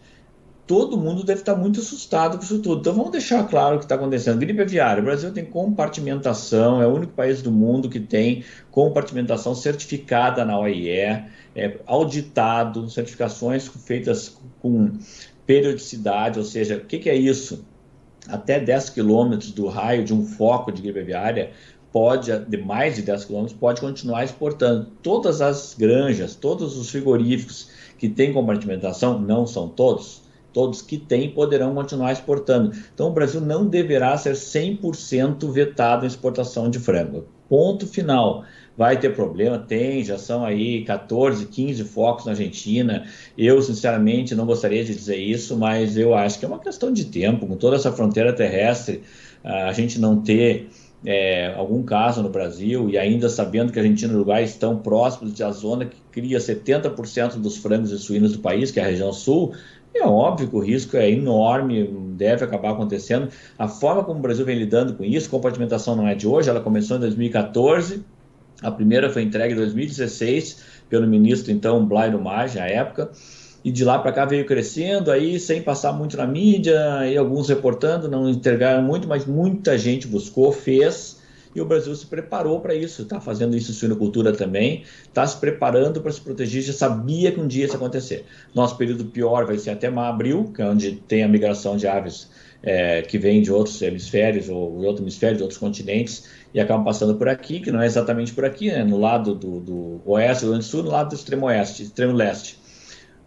todo 0.67 0.97
mundo 0.97 1.23
deve 1.23 1.41
estar 1.41 1.55
muito 1.55 1.79
assustado 1.79 2.37
com 2.37 2.43
isso 2.43 2.59
tudo. 2.59 2.81
Então 2.81 2.93
vamos 2.93 3.11
deixar 3.11 3.47
claro 3.47 3.75
o 3.75 3.79
que 3.79 3.85
está 3.85 3.95
acontecendo. 3.95 4.39
Gripe 4.39 4.61
aviária. 4.61 5.01
O 5.01 5.05
Brasil 5.05 5.31
tem 5.31 5.45
compartimentação, 5.45 6.81
é 6.81 6.87
o 6.87 6.93
único 6.93 7.13
país 7.13 7.41
do 7.41 7.51
mundo 7.51 7.89
que 7.89 7.99
tem 7.99 8.43
compartimentação 8.71 9.53
certificada 9.53 10.45
na 10.45 10.57
OIE 10.57 10.89
é, 11.55 11.79
auditado, 11.85 12.89
certificações 12.89 13.67
feitas 13.67 14.37
com 14.61 14.91
periodicidade, 15.45 16.39
ou 16.39 16.45
seja, 16.45 16.77
o 16.77 16.85
que, 16.85 16.97
que 16.97 17.09
é 17.09 17.15
isso? 17.15 17.65
Até 18.27 18.59
10 18.59 18.91
quilômetros 18.91 19.51
do 19.51 19.67
raio 19.67 20.05
de 20.05 20.13
um 20.13 20.25
foco 20.25 20.71
de 20.71 20.81
gripe 20.81 20.99
aviária, 20.99 21.51
pode, 21.91 22.31
de 22.47 22.57
mais 22.57 22.95
de 22.95 23.01
10 23.01 23.25
quilômetros, 23.25 23.57
pode 23.57 23.81
continuar 23.81 24.23
exportando. 24.23 24.87
Todas 25.03 25.41
as 25.41 25.75
granjas, 25.77 26.35
todos 26.35 26.77
os 26.77 26.89
frigoríficos 26.89 27.69
que 27.97 28.07
têm 28.07 28.31
compartimentação, 28.31 29.19
não 29.19 29.45
são 29.45 29.67
todos, 29.67 30.20
todos 30.53 30.81
que 30.81 30.97
têm 30.97 31.29
poderão 31.29 31.73
continuar 31.73 32.11
exportando. 32.11 32.71
Então 32.93 33.07
o 33.07 33.13
Brasil 33.13 33.41
não 33.41 33.67
deverá 33.67 34.17
ser 34.17 34.33
100% 34.33 35.49
vetado 35.51 36.05
em 36.05 36.07
exportação 36.07 36.69
de 36.69 36.79
frango. 36.79 37.25
Ponto 37.49 37.85
final. 37.85 38.43
Vai 38.77 38.97
ter 38.97 39.13
problema? 39.13 39.59
Tem, 39.59 40.03
já 40.03 40.17
são 40.17 40.45
aí 40.45 40.83
14, 40.85 41.45
15 41.45 41.83
focos 41.83 42.25
na 42.25 42.31
Argentina. 42.31 43.05
Eu, 43.37 43.61
sinceramente, 43.61 44.33
não 44.33 44.45
gostaria 44.45 44.83
de 44.83 44.95
dizer 44.95 45.17
isso, 45.17 45.57
mas 45.57 45.97
eu 45.97 46.15
acho 46.15 46.39
que 46.39 46.45
é 46.45 46.47
uma 46.47 46.57
questão 46.57 46.91
de 46.91 47.05
tempo, 47.05 47.45
com 47.45 47.57
toda 47.57 47.75
essa 47.75 47.91
fronteira 47.91 48.33
terrestre, 48.33 49.03
a 49.43 49.73
gente 49.73 49.99
não 49.99 50.21
ter 50.21 50.69
é, 51.05 51.53
algum 51.55 51.83
caso 51.83 52.21
no 52.21 52.29
Brasil 52.29 52.89
e 52.89 52.97
ainda 52.97 53.27
sabendo 53.27 53.71
que 53.71 53.79
a 53.79 53.81
Argentina 53.81 54.13
e 54.13 54.15
o 54.15 54.19
Uruguai 54.19 54.43
estão 54.43 54.77
próximos 54.77 55.33
da 55.33 55.51
zona 55.51 55.85
que 55.85 55.97
cria 56.11 56.37
70% 56.37 57.37
dos 57.37 57.57
frangos 57.57 57.91
e 57.91 57.97
suínos 57.97 58.33
do 58.33 58.39
país, 58.39 58.71
que 58.71 58.79
é 58.79 58.83
a 58.83 58.87
região 58.87 59.11
sul, 59.11 59.53
é 59.93 60.05
óbvio 60.05 60.47
que 60.47 60.55
o 60.55 60.59
risco 60.59 60.97
é 60.97 61.09
enorme, 61.09 61.85
deve 62.15 62.43
acabar 62.43 62.71
acontecendo. 62.71 63.29
A 63.57 63.67
forma 63.67 64.03
como 64.03 64.19
o 64.19 64.21
Brasil 64.21 64.45
vem 64.45 64.57
lidando 64.57 64.93
com 64.93 65.03
isso, 65.03 65.29
compartimentação 65.29 65.95
não 65.95 66.07
é 66.07 66.15
de 66.15 66.27
hoje, 66.27 66.49
ela 66.49 66.61
começou 66.61 66.97
em 66.97 66.99
2014, 67.01 68.03
a 68.61 68.71
primeira 68.71 69.09
foi 69.09 69.23
entregue 69.23 69.53
em 69.53 69.57
2016 69.57 70.63
pelo 70.89 71.07
ministro, 71.07 71.51
então, 71.51 71.85
Blairo 71.85 72.21
Maggi, 72.21 72.59
à 72.59 72.67
época, 72.67 73.09
e 73.63 73.71
de 73.71 73.85
lá 73.85 73.99
para 73.99 74.11
cá 74.11 74.25
veio 74.25 74.45
crescendo, 74.45 75.11
aí 75.11 75.39
sem 75.39 75.61
passar 75.61 75.93
muito 75.93 76.17
na 76.17 76.25
mídia, 76.25 77.07
e 77.07 77.17
alguns 77.17 77.49
reportando, 77.49 78.09
não 78.09 78.29
entregaram 78.29 78.83
muito, 78.83 79.07
mas 79.07 79.25
muita 79.25 79.77
gente 79.77 80.07
buscou, 80.07 80.51
fez, 80.51 81.20
e 81.53 81.61
o 81.61 81.65
Brasil 81.65 81.95
se 81.95 82.05
preparou 82.05 82.59
para 82.61 82.73
isso, 82.73 83.03
está 83.03 83.19
fazendo 83.19 83.55
isso 83.55 83.71
em 83.71 83.73
suinocultura 83.73 84.31
também, 84.31 84.83
está 85.03 85.25
se 85.25 85.37
preparando 85.37 86.01
para 86.01 86.11
se 86.11 86.21
proteger, 86.21 86.61
já 86.61 86.73
sabia 86.73 87.31
que 87.31 87.39
um 87.39 87.47
dia 87.47 87.65
isso 87.65 87.73
ia 87.73 87.77
acontecer. 87.77 88.25
Nosso 88.53 88.77
período 88.77 89.05
pior 89.05 89.45
vai 89.45 89.57
ser 89.57 89.71
até 89.71 89.87
abril, 89.87 90.51
que 90.55 90.61
é 90.61 90.65
onde 90.65 90.93
tem 91.07 91.23
a 91.23 91.27
migração 91.27 91.75
de 91.75 91.87
aves 91.87 92.29
é, 92.63 93.01
que 93.01 93.17
vêm 93.17 93.41
de 93.41 93.51
outros 93.51 93.81
hemisférios 93.81 94.49
ou 94.49 94.79
de 94.79 94.85
outros 94.85 95.01
hemisférios, 95.01 95.37
de 95.37 95.43
outros 95.43 95.59
continentes, 95.59 96.29
e 96.53 96.59
acabam 96.59 96.83
passando 96.83 97.15
por 97.15 97.27
aqui, 97.27 97.59
que 97.59 97.71
não 97.71 97.81
é 97.81 97.85
exatamente 97.85 98.33
por 98.33 98.45
aqui, 98.45 98.67
né, 98.67 98.83
no 98.83 98.99
lado 98.99 99.33
do, 99.33 99.59
do 99.59 100.01
oeste, 100.05 100.45
do 100.45 100.61
sul, 100.61 100.83
no 100.83 100.91
lado 100.91 101.09
do 101.09 101.15
extremo 101.15 101.47
oeste, 101.47 101.83
extremo 101.83 102.13
leste. 102.13 102.59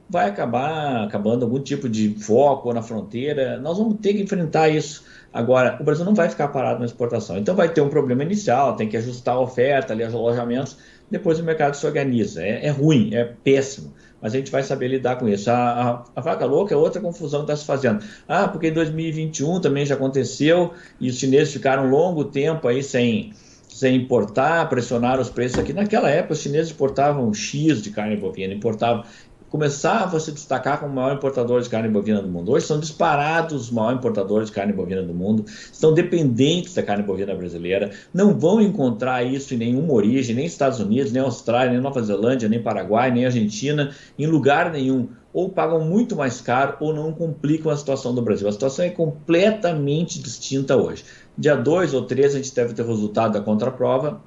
Vai 0.08 0.28
acabar 0.28 1.04
acabando 1.04 1.44
algum 1.44 1.58
tipo 1.58 1.88
de 1.88 2.10
foco 2.10 2.72
na 2.72 2.82
fronteira, 2.82 3.58
nós 3.58 3.78
vamos 3.78 3.98
ter 4.00 4.14
que 4.14 4.22
enfrentar 4.22 4.68
isso. 4.68 5.02
Agora, 5.34 5.76
o 5.80 5.84
Brasil 5.84 6.04
não 6.04 6.14
vai 6.14 6.30
ficar 6.30 6.48
parado 6.48 6.78
na 6.78 6.86
exportação, 6.86 7.36
então 7.36 7.54
vai 7.54 7.68
ter 7.68 7.82
um 7.82 7.90
problema 7.90 8.22
inicial, 8.22 8.76
tem 8.76 8.88
que 8.88 8.96
ajustar 8.96 9.34
a 9.34 9.40
oferta, 9.40 9.92
ali, 9.92 10.04
os 10.04 10.14
alojamentos, 10.14 10.78
depois 11.10 11.40
o 11.40 11.44
mercado 11.44 11.74
se 11.74 11.84
organiza. 11.84 12.42
É, 12.42 12.66
é 12.66 12.70
ruim, 12.70 13.12
é 13.12 13.24
péssimo 13.24 13.92
mas 14.24 14.34
a 14.34 14.38
gente 14.38 14.50
vai 14.50 14.62
saber 14.62 14.88
lidar 14.88 15.16
com 15.16 15.28
isso. 15.28 15.50
A, 15.50 15.54
a, 15.54 16.04
a 16.16 16.20
vaca 16.22 16.46
louca 16.46 16.72
é 16.72 16.76
outra 16.78 16.98
confusão 16.98 17.40
que 17.40 17.52
está 17.52 17.56
se 17.56 17.66
fazendo. 17.66 18.02
Ah, 18.26 18.48
porque 18.48 18.68
em 18.68 18.72
2021 18.72 19.60
também 19.60 19.84
já 19.84 19.96
aconteceu 19.96 20.72
e 20.98 21.10
os 21.10 21.18
chineses 21.18 21.52
ficaram 21.52 21.84
um 21.84 21.90
longo 21.90 22.24
tempo 22.24 22.66
aí 22.66 22.82
sem, 22.82 23.34
sem 23.68 23.94
importar, 23.94 24.66
pressionaram 24.70 25.20
os 25.20 25.28
preços 25.28 25.58
aqui. 25.58 25.74
Naquela 25.74 26.08
época, 26.08 26.32
os 26.32 26.40
chineses 26.40 26.72
importavam 26.72 27.34
X 27.34 27.82
de 27.82 27.90
carne 27.90 28.16
bovina, 28.16 28.54
importavam 28.54 29.04
começava 29.54 30.16
a 30.16 30.20
se 30.20 30.32
destacar 30.32 30.80
como 30.80 30.90
o 30.90 30.96
maior 30.96 31.14
importador 31.14 31.60
de 31.60 31.68
carne 31.68 31.88
bovina 31.88 32.20
do 32.20 32.26
mundo. 32.26 32.50
Hoje 32.50 32.66
são 32.66 32.80
disparados 32.80 33.62
os 33.62 33.70
maiores 33.70 33.98
importadores 33.98 34.48
de 34.48 34.52
carne 34.52 34.72
bovina 34.72 35.00
do 35.00 35.14
mundo, 35.14 35.44
estão 35.46 35.94
dependentes 35.94 36.74
da 36.74 36.82
carne 36.82 37.04
bovina 37.04 37.32
brasileira, 37.36 37.92
não 38.12 38.36
vão 38.36 38.60
encontrar 38.60 39.22
isso 39.22 39.54
em 39.54 39.56
nenhuma 39.56 39.92
origem, 39.92 40.34
nem 40.34 40.44
Estados 40.44 40.80
Unidos, 40.80 41.12
nem 41.12 41.22
Austrália, 41.22 41.70
nem 41.70 41.80
Nova 41.80 42.02
Zelândia, 42.02 42.48
nem 42.48 42.60
Paraguai, 42.60 43.12
nem 43.12 43.26
Argentina, 43.26 43.94
em 44.18 44.26
lugar 44.26 44.72
nenhum. 44.72 45.10
Ou 45.32 45.48
pagam 45.48 45.84
muito 45.84 46.16
mais 46.16 46.40
caro 46.40 46.76
ou 46.80 46.92
não 46.92 47.12
complicam 47.12 47.70
a 47.70 47.76
situação 47.76 48.12
do 48.12 48.22
Brasil. 48.22 48.48
A 48.48 48.52
situação 48.52 48.84
é 48.84 48.90
completamente 48.90 50.20
distinta 50.20 50.76
hoje. 50.76 51.04
Dia 51.38 51.54
2 51.54 51.94
ou 51.94 52.02
3 52.02 52.34
a 52.34 52.38
gente 52.38 52.52
deve 52.52 52.74
ter 52.74 52.82
o 52.82 52.88
resultado 52.88 53.34
da 53.34 53.40
contraprova, 53.40 54.20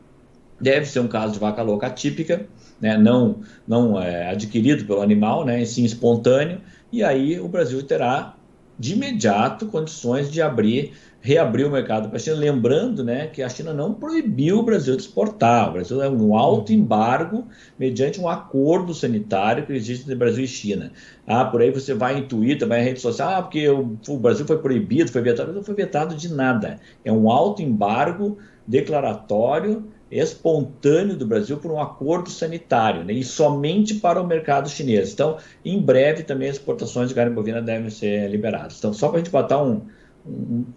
deve 0.59 0.85
ser 0.85 0.99
um 0.99 1.07
caso 1.07 1.33
de 1.33 1.39
vaca 1.39 1.61
louca 1.61 1.87
atípica, 1.87 2.47
né, 2.79 2.97
não, 2.97 3.41
não 3.67 3.99
é, 4.01 4.29
adquirido 4.29 4.85
pelo 4.85 5.01
animal, 5.01 5.45
né, 5.45 5.63
sim 5.65 5.83
espontâneo, 5.83 6.59
e 6.91 7.03
aí 7.03 7.39
o 7.39 7.47
Brasil 7.47 7.81
terá 7.83 8.35
de 8.79 8.93
imediato 8.93 9.65
condições 9.65 10.31
de 10.31 10.39
abrir, 10.39 10.93
reabrir 11.19 11.65
o 11.65 11.71
mercado 11.71 12.09
para 12.09 12.17
a 12.17 12.19
China, 12.19 12.35
lembrando 12.35 13.03
né, 13.03 13.27
que 13.27 13.41
a 13.41 13.49
China 13.49 13.73
não 13.73 13.93
proibiu 13.93 14.59
o 14.59 14.63
Brasil 14.63 14.95
de 14.95 15.01
exportar, 15.01 15.69
o 15.69 15.73
Brasil 15.73 16.01
é 16.01 16.07
um 16.07 16.37
alto 16.37 16.71
embargo 16.71 17.45
mediante 17.77 18.21
um 18.21 18.29
acordo 18.29 18.93
sanitário 18.93 19.65
que 19.65 19.73
existe 19.73 20.03
entre 20.03 20.15
Brasil 20.15 20.43
e 20.43 20.47
China. 20.47 20.91
Ah, 21.25 21.43
por 21.43 21.61
aí 21.61 21.71
você 21.71 21.93
vai 21.95 22.21
Twitter, 22.21 22.67
vai 22.67 22.81
em 22.81 22.83
rede 22.83 23.01
social, 23.01 23.39
ah, 23.39 23.41
porque 23.41 23.67
o, 23.67 23.97
o 24.07 24.17
Brasil 24.17 24.45
foi 24.45 24.59
proibido, 24.59 25.11
foi 25.11 25.23
vetado, 25.23 25.51
não 25.51 25.63
foi 25.63 25.73
vetado 25.73 26.15
de 26.15 26.31
nada. 26.31 26.79
É 27.03 27.11
um 27.11 27.31
alto 27.31 27.63
embargo 27.63 28.37
declaratório 28.67 29.87
espontâneo 30.11 31.15
do 31.15 31.25
Brasil 31.25 31.57
por 31.57 31.71
um 31.71 31.81
acordo 31.81 32.29
sanitário, 32.29 33.03
né, 33.03 33.13
e 33.13 33.23
somente 33.23 33.95
para 33.95 34.21
o 34.21 34.27
mercado 34.27 34.69
chinês. 34.69 35.13
Então, 35.13 35.37
em 35.63 35.79
breve 35.81 36.23
também 36.23 36.49
as 36.49 36.55
exportações 36.55 37.09
de 37.09 37.15
carne 37.15 37.33
bovina 37.33 37.61
devem 37.61 37.89
ser 37.89 38.29
liberadas. 38.29 38.77
Então, 38.77 38.93
só 38.93 39.09
para 39.09 39.17
a 39.17 39.19
gente 39.19 39.31
botar 39.31 39.61
um, 39.61 39.81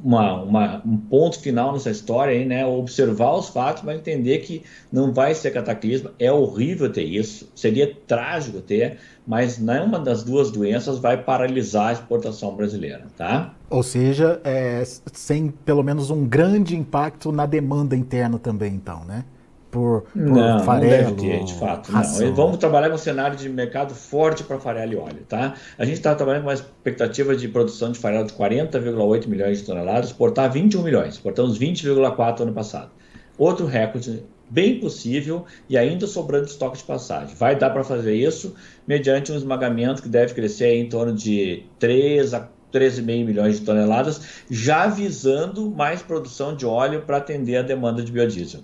uma, 0.03 0.43
uma, 0.43 0.83
um 0.87 0.97
ponto 0.97 1.41
final 1.41 1.73
nessa 1.73 1.91
história 1.91 2.33
aí, 2.33 2.45
né? 2.45 2.65
Observar 2.65 3.35
os 3.35 3.49
fatos, 3.49 3.83
mas 3.83 3.99
entender 3.99 4.39
que 4.39 4.63
não 4.93 5.13
vai 5.13 5.35
ser 5.35 5.51
cataclismo. 5.51 6.11
É 6.19 6.31
horrível 6.31 6.91
ter 6.93 7.05
isso, 7.05 7.51
seria 7.55 7.95
trágico 8.07 8.61
ter, 8.61 8.99
mas 9.27 9.59
nenhuma 9.59 9.99
das 9.99 10.23
duas 10.23 10.51
doenças 10.51 10.99
vai 10.99 11.23
paralisar 11.23 11.89
a 11.89 11.93
exportação 11.93 12.55
brasileira, 12.55 13.07
tá? 13.17 13.55
Ou 13.69 13.83
seja, 13.83 14.41
é, 14.45 14.83
sem 15.13 15.49
pelo 15.49 15.83
menos 15.83 16.11
um 16.11 16.27
grande 16.27 16.77
impacto 16.77 17.33
na 17.33 17.47
demanda 17.47 17.97
interna 17.97 18.39
também, 18.39 18.75
então, 18.75 19.05
né? 19.05 19.25
Por, 19.71 20.03
por 20.03 20.17
não, 20.21 20.61
farelo, 20.61 21.11
não 21.11 21.17
deve 21.17 21.39
ter, 21.39 21.45
de 21.45 21.55
fato. 21.55 21.93
Não. 21.93 22.35
Vamos 22.35 22.59
trabalhar 22.59 22.89
com 22.89 22.97
um 22.97 22.99
cenário 22.99 23.37
de 23.37 23.49
mercado 23.49 23.95
forte 23.95 24.43
para 24.43 24.59
farelo 24.59 24.93
e 24.93 24.97
óleo. 24.97 25.25
Tá? 25.29 25.55
A 25.79 25.85
gente 25.85 25.97
está 25.97 26.15
trabalhando 26.15 26.43
com 26.43 26.49
uma 26.49 26.55
expectativa 26.55 27.37
de 27.37 27.49
produção 27.49 27.93
de 27.93 27.99
farelo 27.99 28.27
de 28.27 28.33
40,8 28.33 29.27
milhões 29.29 29.59
de 29.59 29.65
toneladas, 29.65 30.07
exportar 30.07 30.51
21 30.51 30.83
milhões, 30.83 31.15
exportamos 31.15 31.59
20,4 31.59 32.41
ano 32.41 32.53
passado. 32.53 32.91
Outro 33.39 33.67
recorde 33.67 34.23
bem 34.51 34.81
possível 34.81 35.45
e 35.69 35.79
ainda 35.79 36.07
sobrando 36.07 36.47
estoque 36.47 36.79
de 36.79 36.85
passagem. 36.85 37.35
Vai 37.37 37.57
dar 37.57 37.71
para 37.71 37.85
fazer 37.85 38.15
isso 38.15 38.55
mediante 38.87 39.31
um 39.31 39.37
esmagamento 39.37 40.03
que 40.03 40.09
deve 40.09 40.35
crescer 40.35 40.75
em 40.75 40.89
torno 40.89 41.15
de 41.15 41.65
3 41.79 42.35
a 42.35 42.49
13,5 42.73 43.25
milhões 43.25 43.59
de 43.59 43.67
toneladas, 43.67 44.45
já 44.49 44.87
visando 44.87 45.71
mais 45.71 46.03
produção 46.03 46.55
de 46.55 46.65
óleo 46.65 47.03
para 47.03 47.17
atender 47.17 47.57
a 47.57 47.63
demanda 47.63 48.03
de 48.03 48.13
biodiesel. 48.13 48.61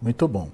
Muito 0.00 0.26
bom. 0.26 0.48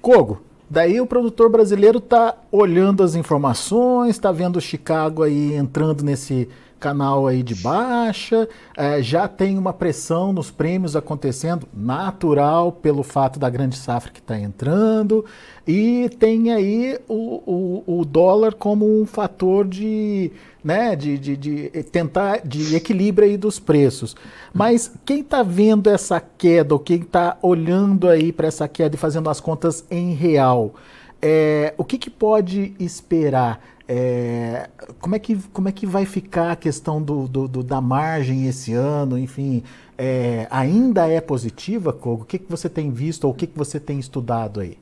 Kogo, 0.00 0.40
daí 0.68 1.00
o 1.00 1.06
produtor 1.06 1.50
brasileiro 1.50 1.98
está 1.98 2.34
olhando 2.50 3.02
as 3.02 3.14
informações, 3.14 4.10
está 4.10 4.32
vendo 4.32 4.56
o 4.56 4.60
Chicago 4.60 5.22
aí 5.22 5.54
entrando 5.54 6.02
nesse 6.02 6.48
canal 6.80 7.26
aí 7.26 7.42
de 7.42 7.54
baixa, 7.54 8.48
é, 8.76 9.02
já 9.02 9.28
tem 9.28 9.58
uma 9.58 9.72
pressão 9.72 10.32
nos 10.32 10.50
prêmios 10.50 10.96
acontecendo, 10.96 11.68
natural 11.72 12.72
pelo 12.72 13.02
fato 13.02 13.38
da 13.38 13.50
grande 13.50 13.76
safra 13.76 14.10
que 14.10 14.18
está 14.18 14.38
entrando, 14.38 15.24
e 15.68 16.08
tem 16.18 16.50
aí 16.52 16.98
o, 17.06 17.84
o, 17.86 18.00
o, 18.00 18.04
dólar 18.04 18.54
como 18.54 19.00
um 19.00 19.04
fator 19.04 19.68
de, 19.68 20.32
né, 20.64 20.96
de, 20.96 21.18
de, 21.18 21.36
de 21.36 21.68
tentar 21.92 22.40
de 22.44 22.74
equilíbrio 22.74 23.28
aí 23.28 23.36
dos 23.36 23.60
preços. 23.60 24.16
Mas 24.52 24.90
quem 25.04 25.20
está 25.20 25.42
vendo 25.42 25.88
essa 25.88 26.18
queda, 26.18 26.74
ou 26.74 26.80
quem 26.80 27.02
está 27.02 27.36
olhando 27.42 28.08
aí 28.08 28.32
para 28.32 28.48
essa 28.48 28.66
queda 28.66 28.96
e 28.96 28.98
fazendo 28.98 29.28
as 29.28 29.38
contas 29.38 29.84
em 29.90 30.14
real, 30.14 30.74
é, 31.22 31.74
o 31.76 31.84
que, 31.84 31.98
que 31.98 32.10
pode 32.10 32.74
esperar? 32.80 33.60
É, 33.92 34.68
como, 35.00 35.16
é 35.16 35.18
que, 35.18 35.34
como 35.52 35.68
é 35.68 35.72
que 35.72 35.84
vai 35.84 36.06
ficar 36.06 36.52
a 36.52 36.56
questão 36.56 37.02
do, 37.02 37.26
do, 37.26 37.48
do 37.48 37.60
da 37.64 37.80
margem 37.80 38.46
esse 38.46 38.72
ano? 38.72 39.18
Enfim, 39.18 39.64
é, 39.98 40.46
ainda 40.48 41.08
é 41.08 41.20
positiva, 41.20 41.92
Kogo? 41.92 42.22
O 42.22 42.24
que, 42.24 42.38
que 42.38 42.48
você 42.48 42.68
tem 42.68 42.92
visto 42.92 43.24
ou 43.24 43.32
o 43.32 43.34
que, 43.34 43.48
que 43.48 43.58
você 43.58 43.80
tem 43.80 43.98
estudado 43.98 44.60
aí? 44.60 44.78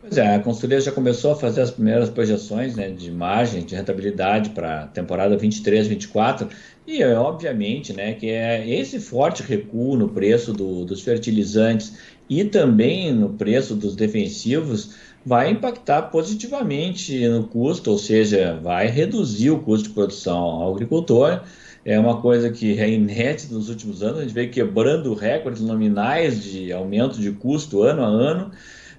Pois 0.00 0.16
é, 0.16 0.36
a 0.36 0.38
consultoria 0.38 0.80
já 0.80 0.92
começou 0.92 1.32
a 1.32 1.34
fazer 1.34 1.60
as 1.60 1.72
primeiras 1.72 2.08
projeções 2.08 2.76
né, 2.76 2.88
de 2.88 3.10
margem, 3.10 3.64
de 3.64 3.74
rentabilidade 3.74 4.50
para 4.50 4.84
a 4.84 4.86
temporada 4.86 5.36
23, 5.36 5.88
24, 5.88 6.48
e 6.86 7.02
é, 7.02 7.18
obviamente 7.18 7.92
né, 7.92 8.14
que 8.14 8.30
é 8.30 8.64
esse 8.78 9.00
forte 9.00 9.42
recuo 9.42 9.96
no 9.96 10.08
preço 10.08 10.52
do, 10.52 10.84
dos 10.84 11.02
fertilizantes 11.02 11.94
e 12.30 12.44
também 12.44 13.12
no 13.12 13.30
preço 13.30 13.74
dos 13.74 13.96
defensivos 13.96 14.94
vai 15.28 15.50
impactar 15.50 16.04
positivamente 16.04 17.28
no 17.28 17.44
custo, 17.44 17.90
ou 17.90 17.98
seja, 17.98 18.58
vai 18.62 18.86
reduzir 18.86 19.50
o 19.50 19.58
custo 19.58 19.88
de 19.90 19.94
produção 19.94 20.38
ao 20.38 20.72
agricultor. 20.72 21.42
É 21.84 22.00
uma 22.00 22.22
coisa 22.22 22.50
que 22.50 22.80
é 22.80 22.88
inédita 22.88 23.54
nos 23.54 23.68
últimos 23.68 24.02
anos, 24.02 24.20
a 24.20 24.22
gente 24.22 24.32
veio 24.32 24.50
quebrando 24.50 25.12
recordes 25.12 25.60
nominais 25.60 26.42
de 26.42 26.72
aumento 26.72 27.20
de 27.20 27.30
custo 27.32 27.82
ano 27.82 28.02
a 28.02 28.06
ano, 28.06 28.50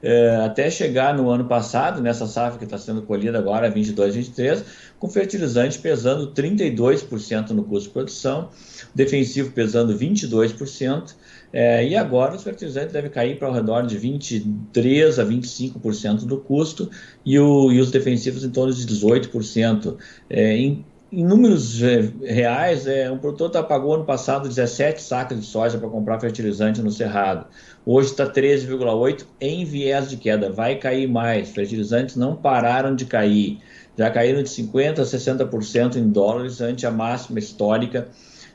é, 0.04 0.36
até 0.46 0.70
chegar 0.70 1.18
no 1.18 1.32
ano 1.32 1.46
passado, 1.46 2.00
nessa 2.00 2.28
safra 2.28 2.60
que 2.60 2.64
está 2.64 2.78
sendo 2.78 3.02
colhida 3.02 3.40
agora, 3.40 3.68
22, 3.68 4.16
23, 4.16 4.64
com 5.00 5.10
fertilizante 5.10 5.80
pesando 5.80 6.32
32% 6.32 7.50
no 7.50 7.64
custo 7.64 7.88
de 7.88 7.94
produção, 7.94 8.50
defensivo 8.94 9.52
pesando 9.52 9.98
22%, 9.98 11.16
é, 11.52 11.86
e 11.86 11.96
agora 11.96 12.36
os 12.36 12.44
fertilizantes 12.44 12.94
devem 12.94 13.10
cair 13.10 13.38
para 13.40 13.48
ao 13.48 13.54
redor 13.54 13.82
de 13.82 13.98
23% 14.00 15.20
a 15.20 15.26
25% 15.26 16.26
do 16.26 16.38
custo 16.38 16.90
e, 17.26 17.40
o, 17.40 17.72
e, 17.72 17.80
os 17.80 17.90
defensivos 17.90 18.44
em 18.44 18.52
torno 18.52 18.74
de 18.74 18.86
18%. 18.86 19.98
É, 20.30 20.56
em, 20.56 20.86
em, 21.12 21.26
números 21.26 21.82
reais, 22.24 22.86
é, 22.86 23.10
um 23.10 23.18
produtor 23.18 23.50
tá, 23.50 23.64
pagou 23.64 23.96
ano 23.96 24.06
passado 24.06 24.48
17 24.48 25.02
sacas 25.02 25.40
de 25.40 25.46
soja 25.46 25.80
para 25.80 25.90
comprar 25.90 26.20
fertilizante 26.20 26.84
no 26.84 26.92
Cerrado. 26.92 27.48
Hoje 27.84 28.12
está 28.12 28.32
13,8 28.32 29.26
em 29.42 29.66
viés 29.66 30.08
de 30.08 30.18
queda. 30.18 30.52
Vai 30.52 30.76
cair 30.76 31.08
mais. 31.08 31.50
Fertilizantes 31.50 32.16
não 32.16 32.36
pararam 32.36 32.96
de 32.96 33.06
cair. 33.06 33.58
Já 33.98 34.12
caíram 34.12 34.44
de 34.44 34.50
50% 34.50 35.00
a 35.00 35.04
60% 35.04 35.96
em 35.96 36.08
dólares 36.08 36.62
ante 36.62 36.86
a 36.86 36.92
máxima 36.92 37.40
histórica 37.40 38.08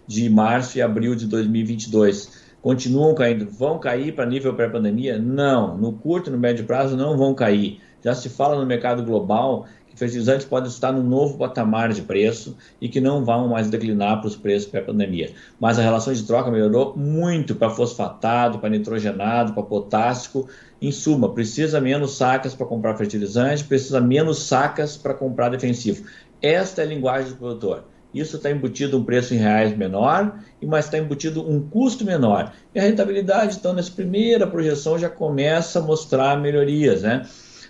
de 0.07 0.31
março 0.31 0.79
e 0.79 0.83
abril 0.83 1.15
de 1.17 1.27
2022 1.27 2.44
continuam 2.65 3.15
caindo, 3.15 3.47
vão 3.47 3.79
cair 3.79 4.15
para 4.15 4.25
nível 4.25 4.55
pré-pandemia? 4.55 5.19
Não, 5.19 5.77
no 5.77 5.93
curto 5.93 6.31
e 6.31 6.33
no 6.33 6.39
médio 6.39 6.65
prazo 6.65 6.97
não 6.97 7.15
vão 7.15 7.35
cair. 7.35 7.79
Já 8.03 8.15
se 8.15 8.31
fala 8.31 8.59
no 8.59 8.65
mercado 8.65 9.05
global 9.05 9.67
que 9.87 9.99
fertilizantes 9.99 10.47
podem 10.47 10.71
estar 10.71 10.91
no 10.91 11.03
novo 11.03 11.37
patamar 11.37 11.93
de 11.93 12.01
preço 12.01 12.57
e 12.81 12.89
que 12.89 13.03
não 13.03 13.23
vão 13.23 13.49
mais 13.49 13.69
declinar 13.69 14.19
para 14.19 14.29
os 14.29 14.35
preços 14.35 14.71
pré-pandemia. 14.71 15.35
Mas 15.61 15.79
a 15.79 15.83
relação 15.83 16.15
de 16.15 16.23
troca 16.23 16.51
melhorou 16.51 16.97
muito 16.97 17.55
para 17.55 17.69
fosfatado, 17.69 18.59
para 18.59 18.71
nitrogenado, 18.71 19.53
para 19.53 19.63
potássico. 19.63 20.49
Em 20.81 20.91
suma, 20.91 21.35
precisa 21.35 21.83
menos 21.83 22.17
sacas 22.17 22.55
para 22.55 22.65
comprar 22.65 22.97
fertilizante, 22.97 23.63
precisa 23.63 24.01
menos 24.01 24.43
sacas 24.43 24.97
para 24.97 25.13
comprar 25.13 25.51
defensivo. 25.51 26.07
Esta 26.41 26.81
é 26.81 26.87
a 26.87 26.89
linguagem 26.89 27.29
do 27.33 27.37
produtor 27.37 27.85
isso 28.15 28.37
está 28.37 28.51
embutido 28.51 28.99
um 28.99 29.05
preço 29.05 29.35
em 29.35 29.39
reais 29.39 29.77
menor, 29.77 30.39
mas 30.63 30.85
está 30.85 30.99
embutido 30.99 31.49
um 31.49 31.61
custo 31.69 32.05
menor. 32.05 32.53
E 32.75 32.79
a 32.79 32.83
rentabilidade, 32.83 33.57
então, 33.57 33.73
nessa 33.73 33.91
primeira 33.91 34.47
projeção 34.47 34.99
já 34.99 35.09
começa 35.09 35.81
a 35.81 35.83
mostrar 35.83 36.41
melhorias, 36.41 37.03
né? 37.03 37.27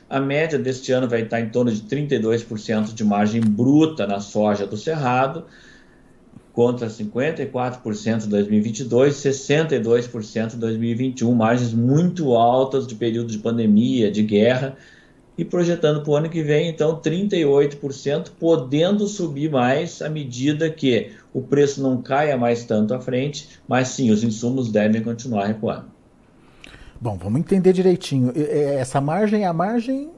A 0.09 0.21
média 0.21 0.59
deste 0.59 0.93
ano 0.93 1.09
vai 1.09 1.23
estar 1.23 1.41
em 1.41 1.49
torno 1.49 1.73
de 1.73 1.81
32% 1.83 2.93
de 2.93 3.03
margem 3.03 3.41
bruta 3.41 4.07
na 4.07 4.21
soja 4.21 4.67
do 4.67 4.77
Cerrado, 4.77 5.47
contra 6.53 6.87
54% 6.89 8.27
em 8.27 8.29
2022, 8.29 9.15
62% 9.15 10.55
em 10.55 10.59
2021, 10.59 11.35
margens 11.35 11.73
muito 11.73 12.33
altas 12.35 12.87
de 12.87 12.95
período 12.95 13.33
de 13.33 13.39
pandemia, 13.39 14.09
de 14.09 14.23
guerra, 14.23 14.77
e 15.37 15.45
projetando 15.45 16.03
para 16.03 16.11
o 16.11 16.17
ano 16.17 16.29
que 16.29 16.43
vem, 16.43 16.69
então, 16.69 17.01
38%, 17.01 18.31
podendo 18.39 19.07
subir 19.07 19.51
mais 19.51 20.01
à 20.01 20.09
medida 20.09 20.71
que 20.71 21.11
o 21.33 21.43
preço 21.43 21.83
não 21.83 22.01
caia 22.01 22.37
mais 22.37 22.65
tanto 22.65 22.95
à 22.95 23.01
frente, 23.01 23.49
mas 23.67 23.89
sim, 23.89 24.11
os 24.11 24.23
insumos 24.23 24.71
devem 24.71 25.03
continuar 25.03 25.47
recuando. 25.47 25.87
Bom, 27.01 27.19
vamos 27.19 27.41
entender 27.41 27.73
direitinho. 27.73 28.33
Essa 28.35 29.01
margem 29.01 29.43
é 29.43 29.47
a 29.47 29.53
margem 29.53 30.11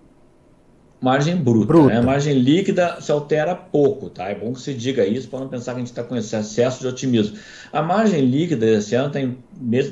margem 1.01 1.37
bruta. 1.37 1.67
bruta. 1.67 1.89
Né? 1.89 1.99
A 1.99 2.03
margem 2.03 2.35
líquida 2.35 3.01
se 3.01 3.13
altera 3.13 3.55
pouco, 3.55 4.09
tá? 4.09 4.29
É 4.29 4.35
bom 4.35 4.53
que 4.53 4.61
se 4.61 4.73
diga 4.73 5.07
isso 5.07 5.29
para 5.29 5.41
não 5.41 5.49
pensar 5.49 5.73
que 5.73 5.77
a 5.77 5.81
gente 5.81 5.89
está 5.89 6.03
com 6.03 6.17
esse 6.17 6.35
excesso 6.35 6.81
de 6.81 6.87
otimismo. 6.87 7.37
A 7.73 7.83
margem 7.83 8.21
líquida 8.23 8.65
desse 8.67 8.95
ano 8.95 9.11
tem, 9.11 9.39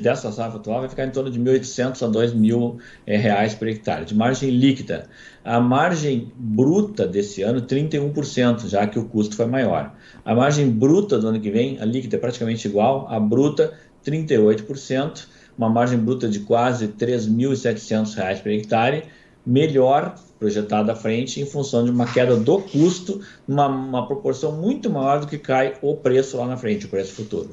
dessa 0.01 0.31
safra 0.31 0.59
atual, 0.59 0.79
vai 0.79 0.89
ficar 0.89 1.05
em 1.05 1.11
torno 1.11 1.29
de 1.29 1.39
1.800 1.39 2.01
a 2.01 2.11
2.000 2.11 2.77
é, 3.05 3.17
reais 3.17 3.53
por 3.53 3.67
hectare, 3.67 4.05
de 4.05 4.15
margem 4.15 4.49
líquida. 4.49 5.07
A 5.43 5.59
margem 5.59 6.31
bruta 6.35 7.07
desse 7.07 7.43
ano, 7.43 7.61
31%, 7.61 8.67
já 8.67 8.87
que 8.87 8.97
o 8.97 9.05
custo 9.05 9.35
foi 9.35 9.45
maior. 9.45 9.93
A 10.23 10.33
margem 10.33 10.69
bruta 10.69 11.19
do 11.19 11.27
ano 11.27 11.39
que 11.39 11.51
vem, 11.51 11.79
a 11.79 11.85
líquida 11.85 12.15
é 12.15 12.19
praticamente 12.19 12.67
igual, 12.67 13.07
a 13.09 13.19
bruta, 13.19 13.73
38%, 14.03 15.27
uma 15.57 15.69
margem 15.69 15.97
bruta 15.97 16.27
de 16.27 16.39
quase 16.39 16.85
R$ 16.85 16.93
3.700 16.97 18.41
por 18.41 18.51
hectare, 18.51 19.03
melhor 19.45 20.15
projetado 20.45 20.91
à 20.91 20.95
frente 20.95 21.41
em 21.41 21.45
função 21.45 21.83
de 21.83 21.89
uma 21.89 22.05
queda 22.05 22.35
do 22.35 22.59
custo, 22.59 23.19
uma, 23.47 23.65
uma 23.65 24.05
proporção 24.05 24.51
muito 24.51 24.91
maior 24.91 25.21
do 25.21 25.27
que 25.27 25.39
cai 25.39 25.73
o 25.81 25.95
preço 25.95 26.37
lá 26.37 26.45
na 26.45 26.55
frente, 26.55 26.85
o 26.85 26.89
preço 26.89 27.13
futuro. 27.13 27.49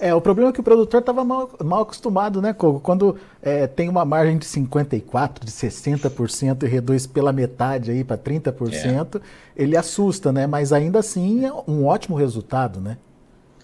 É, 0.00 0.12
o 0.12 0.20
problema 0.20 0.50
é 0.50 0.52
que 0.52 0.58
o 0.58 0.64
produtor 0.64 0.98
estava 0.98 1.24
mal, 1.24 1.52
mal, 1.62 1.82
acostumado, 1.82 2.42
né, 2.42 2.52
Cogo? 2.52 2.80
Quando 2.80 3.16
é, 3.40 3.68
tem 3.68 3.88
uma 3.88 4.04
margem 4.04 4.36
de 4.36 4.44
54%, 4.44 5.44
de 5.44 5.52
60% 5.52 6.64
e 6.64 6.66
reduz 6.66 7.06
pela 7.06 7.32
metade 7.32 7.92
aí 7.92 8.02
para 8.02 8.18
30%, 8.18 9.16
é. 9.16 9.20
ele 9.56 9.76
assusta, 9.76 10.32
né? 10.32 10.44
Mas 10.48 10.72
ainda 10.72 10.98
assim 10.98 11.44
é 11.44 11.52
um 11.68 11.86
ótimo 11.86 12.16
resultado, 12.16 12.80
né? 12.80 12.96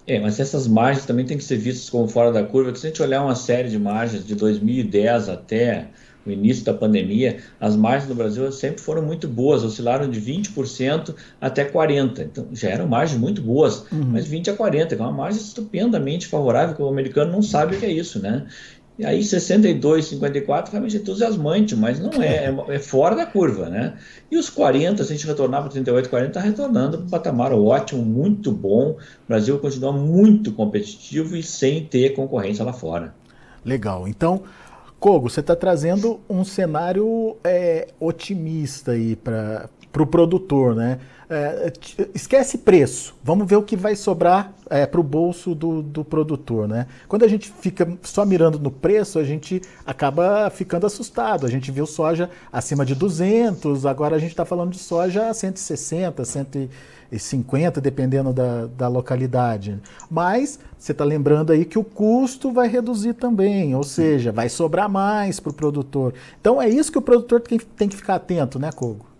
É, 0.06 0.20
mas 0.20 0.38
essas 0.38 0.68
margens 0.68 1.04
também 1.04 1.26
têm 1.26 1.36
que 1.36 1.42
ser 1.42 1.56
vistas 1.56 1.90
como 1.90 2.06
fora 2.06 2.30
da 2.30 2.44
curva, 2.44 2.70
que 2.70 2.78
se 2.78 2.86
a 2.86 2.90
gente 2.90 3.02
olhar 3.02 3.24
uma 3.24 3.34
série 3.34 3.68
de 3.68 3.78
margens 3.78 4.24
de 4.24 4.36
2010 4.36 5.28
até 5.28 5.88
no 6.28 6.32
início 6.32 6.64
da 6.64 6.74
pandemia, 6.74 7.38
as 7.60 7.74
margens 7.74 8.08
no 8.08 8.14
Brasil 8.14 8.50
sempre 8.52 8.80
foram 8.80 9.02
muito 9.02 9.26
boas, 9.26 9.64
oscilaram 9.64 10.08
de 10.08 10.20
20% 10.20 11.14
até 11.40 11.64
40%. 11.64 12.20
Então, 12.20 12.46
já 12.52 12.68
eram 12.68 12.86
margens 12.86 13.18
muito 13.18 13.40
boas, 13.40 13.84
uhum. 13.90 14.10
mas 14.12 14.28
20% 14.28 14.48
a 14.48 14.56
40%, 14.56 14.92
é 14.92 14.96
uma 14.96 15.12
margem 15.12 15.40
estupendamente 15.40 16.26
favorável, 16.26 16.74
que 16.74 16.82
o 16.82 16.88
americano 16.88 17.32
não 17.32 17.42
sabe 17.42 17.76
o 17.76 17.78
que 17.78 17.86
é 17.86 17.92
isso, 17.92 18.20
né? 18.20 18.46
E 18.98 19.06
aí 19.06 19.22
62, 19.22 20.06
54 20.06 20.72
realmente 20.72 20.96
é 20.96 21.00
entusiasmante, 21.00 21.76
mas 21.76 22.00
não 22.00 22.10
é, 22.20 22.46
é, 22.46 22.74
é, 22.74 22.78
fora 22.80 23.14
da 23.14 23.24
curva, 23.24 23.68
né? 23.68 23.94
E 24.28 24.36
os 24.36 24.50
40, 24.50 25.04
se 25.04 25.12
a 25.12 25.16
gente 25.16 25.24
retornar 25.24 25.62
para 25.62 25.70
38, 25.70 26.10
40, 26.10 26.30
está 26.30 26.40
retornando 26.40 26.98
para 26.98 27.06
um 27.06 27.08
patamar 27.08 27.52
ótimo, 27.52 28.04
muito 28.04 28.50
bom. 28.50 28.90
O 28.90 29.28
Brasil 29.28 29.56
continua 29.60 29.92
muito 29.92 30.50
competitivo 30.50 31.36
e 31.36 31.44
sem 31.44 31.84
ter 31.84 32.14
concorrência 32.14 32.64
lá 32.64 32.72
fora. 32.72 33.14
Legal. 33.64 34.08
Então, 34.08 34.42
Kogo, 34.98 35.30
você 35.30 35.40
está 35.40 35.54
trazendo 35.54 36.20
um 36.28 36.44
cenário 36.44 37.36
é, 37.44 37.88
otimista 38.00 38.92
aí 38.92 39.14
para 39.14 39.68
o 39.74 39.88
pro 39.92 40.06
produtor, 40.06 40.74
né? 40.74 40.98
É, 41.30 41.70
esquece 42.14 42.56
preço, 42.56 43.14
vamos 43.22 43.46
ver 43.46 43.56
o 43.56 43.62
que 43.62 43.76
vai 43.76 43.94
sobrar 43.94 44.54
é, 44.70 44.86
para 44.86 44.98
o 44.98 45.02
bolso 45.02 45.54
do, 45.54 45.82
do 45.82 46.02
produtor, 46.02 46.66
né? 46.66 46.86
Quando 47.06 47.22
a 47.22 47.28
gente 47.28 47.52
fica 47.60 47.86
só 48.02 48.24
mirando 48.24 48.58
no 48.58 48.70
preço, 48.70 49.18
a 49.18 49.24
gente 49.24 49.60
acaba 49.84 50.48
ficando 50.48 50.86
assustado. 50.86 51.44
A 51.46 51.50
gente 51.50 51.70
viu 51.70 51.84
soja 51.86 52.30
acima 52.50 52.84
de 52.84 52.94
200, 52.94 53.84
agora 53.84 54.16
a 54.16 54.18
gente 54.18 54.30
está 54.30 54.46
falando 54.46 54.70
de 54.70 54.78
soja 54.78 55.28
a 55.28 55.34
160, 55.34 56.24
150, 56.24 57.78
dependendo 57.78 58.32
da, 58.32 58.64
da 58.66 58.88
localidade. 58.88 59.78
Mas 60.10 60.58
você 60.78 60.92
está 60.92 61.04
lembrando 61.04 61.52
aí 61.52 61.66
que 61.66 61.78
o 61.78 61.84
custo 61.84 62.50
vai 62.50 62.68
reduzir 62.68 63.12
também, 63.12 63.74
ou 63.74 63.84
seja, 63.84 64.32
vai 64.32 64.48
sobrar 64.48 64.88
mais 64.88 65.40
para 65.40 65.50
o 65.50 65.54
produtor. 65.54 66.14
Então 66.40 66.60
é 66.60 66.70
isso 66.70 66.90
que 66.90 66.98
o 66.98 67.02
produtor 67.02 67.42
tem, 67.42 67.58
tem 67.58 67.86
que 67.86 67.96
ficar 67.96 68.14
atento, 68.14 68.58
né, 68.58 68.72
Kogo? 68.72 69.17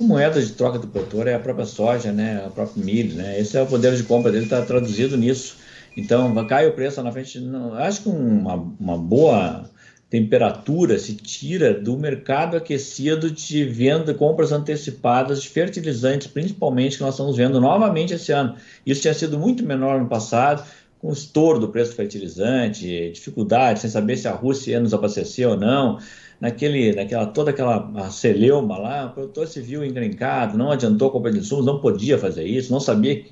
A 0.00 0.04
moeda 0.04 0.42
de 0.42 0.52
troca 0.52 0.78
do 0.78 0.88
produtor 0.88 1.28
é 1.28 1.34
a 1.34 1.38
própria 1.38 1.66
soja, 1.66 2.12
né, 2.12 2.44
o 2.46 2.50
próprio 2.50 2.84
milho, 2.84 3.14
né? 3.14 3.38
Esse 3.38 3.56
é 3.56 3.62
o 3.62 3.66
poder 3.66 3.94
de 3.94 4.02
compra 4.02 4.32
dele, 4.32 4.44
está 4.44 4.60
traduzido 4.62 5.16
nisso. 5.16 5.56
Então, 5.96 6.34
cai 6.46 6.66
o 6.66 6.72
preço 6.72 7.00
na 7.02 7.12
frente. 7.12 7.38
Não, 7.38 7.74
acho 7.74 8.02
que 8.02 8.08
uma, 8.08 8.54
uma 8.54 8.98
boa 8.98 9.70
temperatura 10.10 10.98
se 10.98 11.14
tira 11.14 11.74
do 11.74 11.96
mercado 11.96 12.56
aquecido 12.56 13.30
de 13.30 13.64
venda, 13.64 14.12
compras 14.12 14.50
antecipadas 14.50 15.42
de 15.42 15.48
fertilizantes, 15.48 16.26
principalmente 16.26 16.96
que 16.96 17.02
nós 17.02 17.14
estamos 17.14 17.36
vendo 17.36 17.60
novamente 17.60 18.14
esse 18.14 18.32
ano. 18.32 18.56
Isso 18.84 19.02
tinha 19.02 19.14
sido 19.14 19.38
muito 19.38 19.64
menor 19.64 20.00
no 20.00 20.08
passado, 20.08 20.64
com 20.98 21.10
o 21.10 21.12
estouro 21.12 21.60
do 21.60 21.68
preço 21.68 21.92
do 21.92 21.96
fertilizante, 21.96 23.10
dificuldade 23.12 23.80
sem 23.80 23.90
saber 23.90 24.16
se 24.16 24.26
a 24.26 24.32
Rússia 24.32 24.72
ia 24.72 24.80
nos 24.80 24.94
abastecer 24.94 25.48
ou 25.48 25.56
não 25.56 25.98
naquele, 26.40 26.92
naquela, 26.94 27.26
toda 27.26 27.50
aquela 27.50 28.10
celeuma 28.10 28.78
lá, 28.78 29.06
o 29.06 29.10
produtor 29.10 29.46
se 29.46 29.60
viu 29.60 29.84
encrencado, 29.84 30.56
não 30.56 30.70
adiantou 30.70 31.10
comprar 31.10 31.30
de 31.30 31.38
insumos, 31.38 31.66
não 31.66 31.80
podia 31.80 32.18
fazer 32.18 32.44
isso, 32.44 32.72
não 32.72 32.80
sabia 32.80 33.24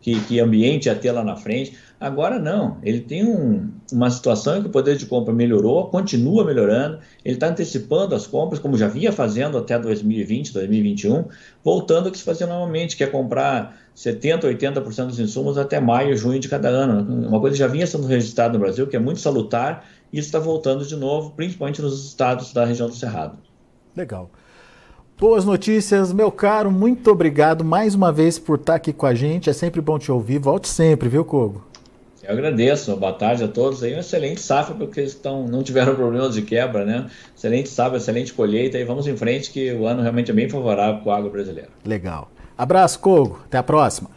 que, 0.00 0.20
que 0.20 0.40
ambiente 0.40 0.86
ia 0.86 0.94
ter 0.94 1.10
lá 1.10 1.24
na 1.24 1.36
frente. 1.36 1.76
Agora 1.98 2.38
não, 2.38 2.78
ele 2.82 3.00
tem 3.00 3.24
um, 3.24 3.70
uma 3.90 4.10
situação 4.10 4.58
em 4.58 4.62
que 4.62 4.68
o 4.68 4.70
poder 4.70 4.96
de 4.96 5.06
compra 5.06 5.32
melhorou, 5.32 5.88
continua 5.88 6.44
melhorando, 6.44 7.00
ele 7.24 7.34
está 7.34 7.48
antecipando 7.48 8.14
as 8.14 8.26
compras, 8.26 8.60
como 8.60 8.76
já 8.76 8.86
vinha 8.86 9.10
fazendo 9.10 9.56
até 9.56 9.78
2020, 9.78 10.52
2021, 10.52 11.24
voltando 11.64 12.06
ao 12.06 12.12
que 12.12 12.18
se 12.18 12.24
fazia 12.24 12.46
normalmente, 12.46 12.96
que 12.96 13.02
é 13.02 13.06
comprar 13.06 13.80
70%, 13.96 14.42
80% 14.42 15.06
dos 15.06 15.18
insumos 15.18 15.56
até 15.56 15.80
maio, 15.80 16.14
junho 16.14 16.38
de 16.38 16.48
cada 16.48 16.68
ano. 16.68 17.26
Uma 17.26 17.40
coisa 17.40 17.54
que 17.54 17.60
já 17.60 17.66
vinha 17.66 17.86
sendo 17.86 18.06
registrada 18.06 18.52
no 18.52 18.58
Brasil, 18.60 18.86
que 18.86 18.94
é 18.94 19.00
muito 19.00 19.20
salutar, 19.20 19.86
e 20.12 20.18
está 20.18 20.38
voltando 20.38 20.84
de 20.84 20.96
novo, 20.96 21.30
principalmente 21.30 21.82
nos 21.82 22.06
estados 22.06 22.52
da 22.52 22.64
região 22.64 22.88
do 22.88 22.94
Cerrado. 22.94 23.38
Legal. 23.96 24.30
Boas 25.18 25.46
notícias, 25.46 26.12
meu 26.12 26.30
caro. 26.30 26.70
Muito 26.70 27.10
obrigado 27.10 27.64
mais 27.64 27.94
uma 27.94 28.12
vez 28.12 28.38
por 28.38 28.58
estar 28.58 28.74
aqui 28.74 28.92
com 28.92 29.06
a 29.06 29.14
gente. 29.14 29.48
É 29.48 29.52
sempre 29.54 29.80
bom 29.80 29.98
te 29.98 30.12
ouvir. 30.12 30.38
Volte 30.38 30.68
sempre, 30.68 31.08
viu, 31.08 31.24
Kogo? 31.24 31.64
Eu 32.22 32.32
agradeço. 32.32 32.94
Boa 32.96 33.14
tarde 33.14 33.42
a 33.42 33.48
todos. 33.48 33.82
Aí, 33.82 33.94
um 33.94 34.00
excelente 34.00 34.42
safra, 34.42 34.74
porque 34.74 35.00
eles 35.00 35.12
estão, 35.12 35.46
não 35.46 35.62
tiveram 35.62 35.94
problemas 35.96 36.34
de 36.34 36.42
quebra, 36.42 36.84
né? 36.84 37.06
Excelente 37.34 37.70
safra, 37.70 37.96
excelente 37.96 38.34
colheita. 38.34 38.76
E 38.76 38.84
vamos 38.84 39.06
em 39.06 39.16
frente, 39.16 39.50
que 39.50 39.72
o 39.72 39.86
ano 39.86 40.02
realmente 40.02 40.30
é 40.30 40.34
bem 40.34 40.50
favorável 40.50 41.00
para 41.00 41.08
o 41.08 41.12
agro 41.14 41.30
brasileiro. 41.30 41.70
Legal. 41.82 42.30
Abraço, 42.58 42.98
Kogo. 42.98 43.40
Até 43.46 43.56
a 43.56 43.62
próxima. 43.62 44.10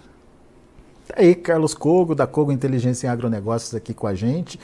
Tá 1.07 1.15
aí, 1.17 1.33
Carlos 1.33 1.73
Kogo, 1.73 2.13
da 2.13 2.27
Kogo 2.27 2.51
Inteligência 2.51 3.07
em 3.07 3.09
Agronegócios, 3.09 3.73
aqui 3.73 3.93
com 3.93 4.05
a 4.05 4.13
gente. 4.13 4.59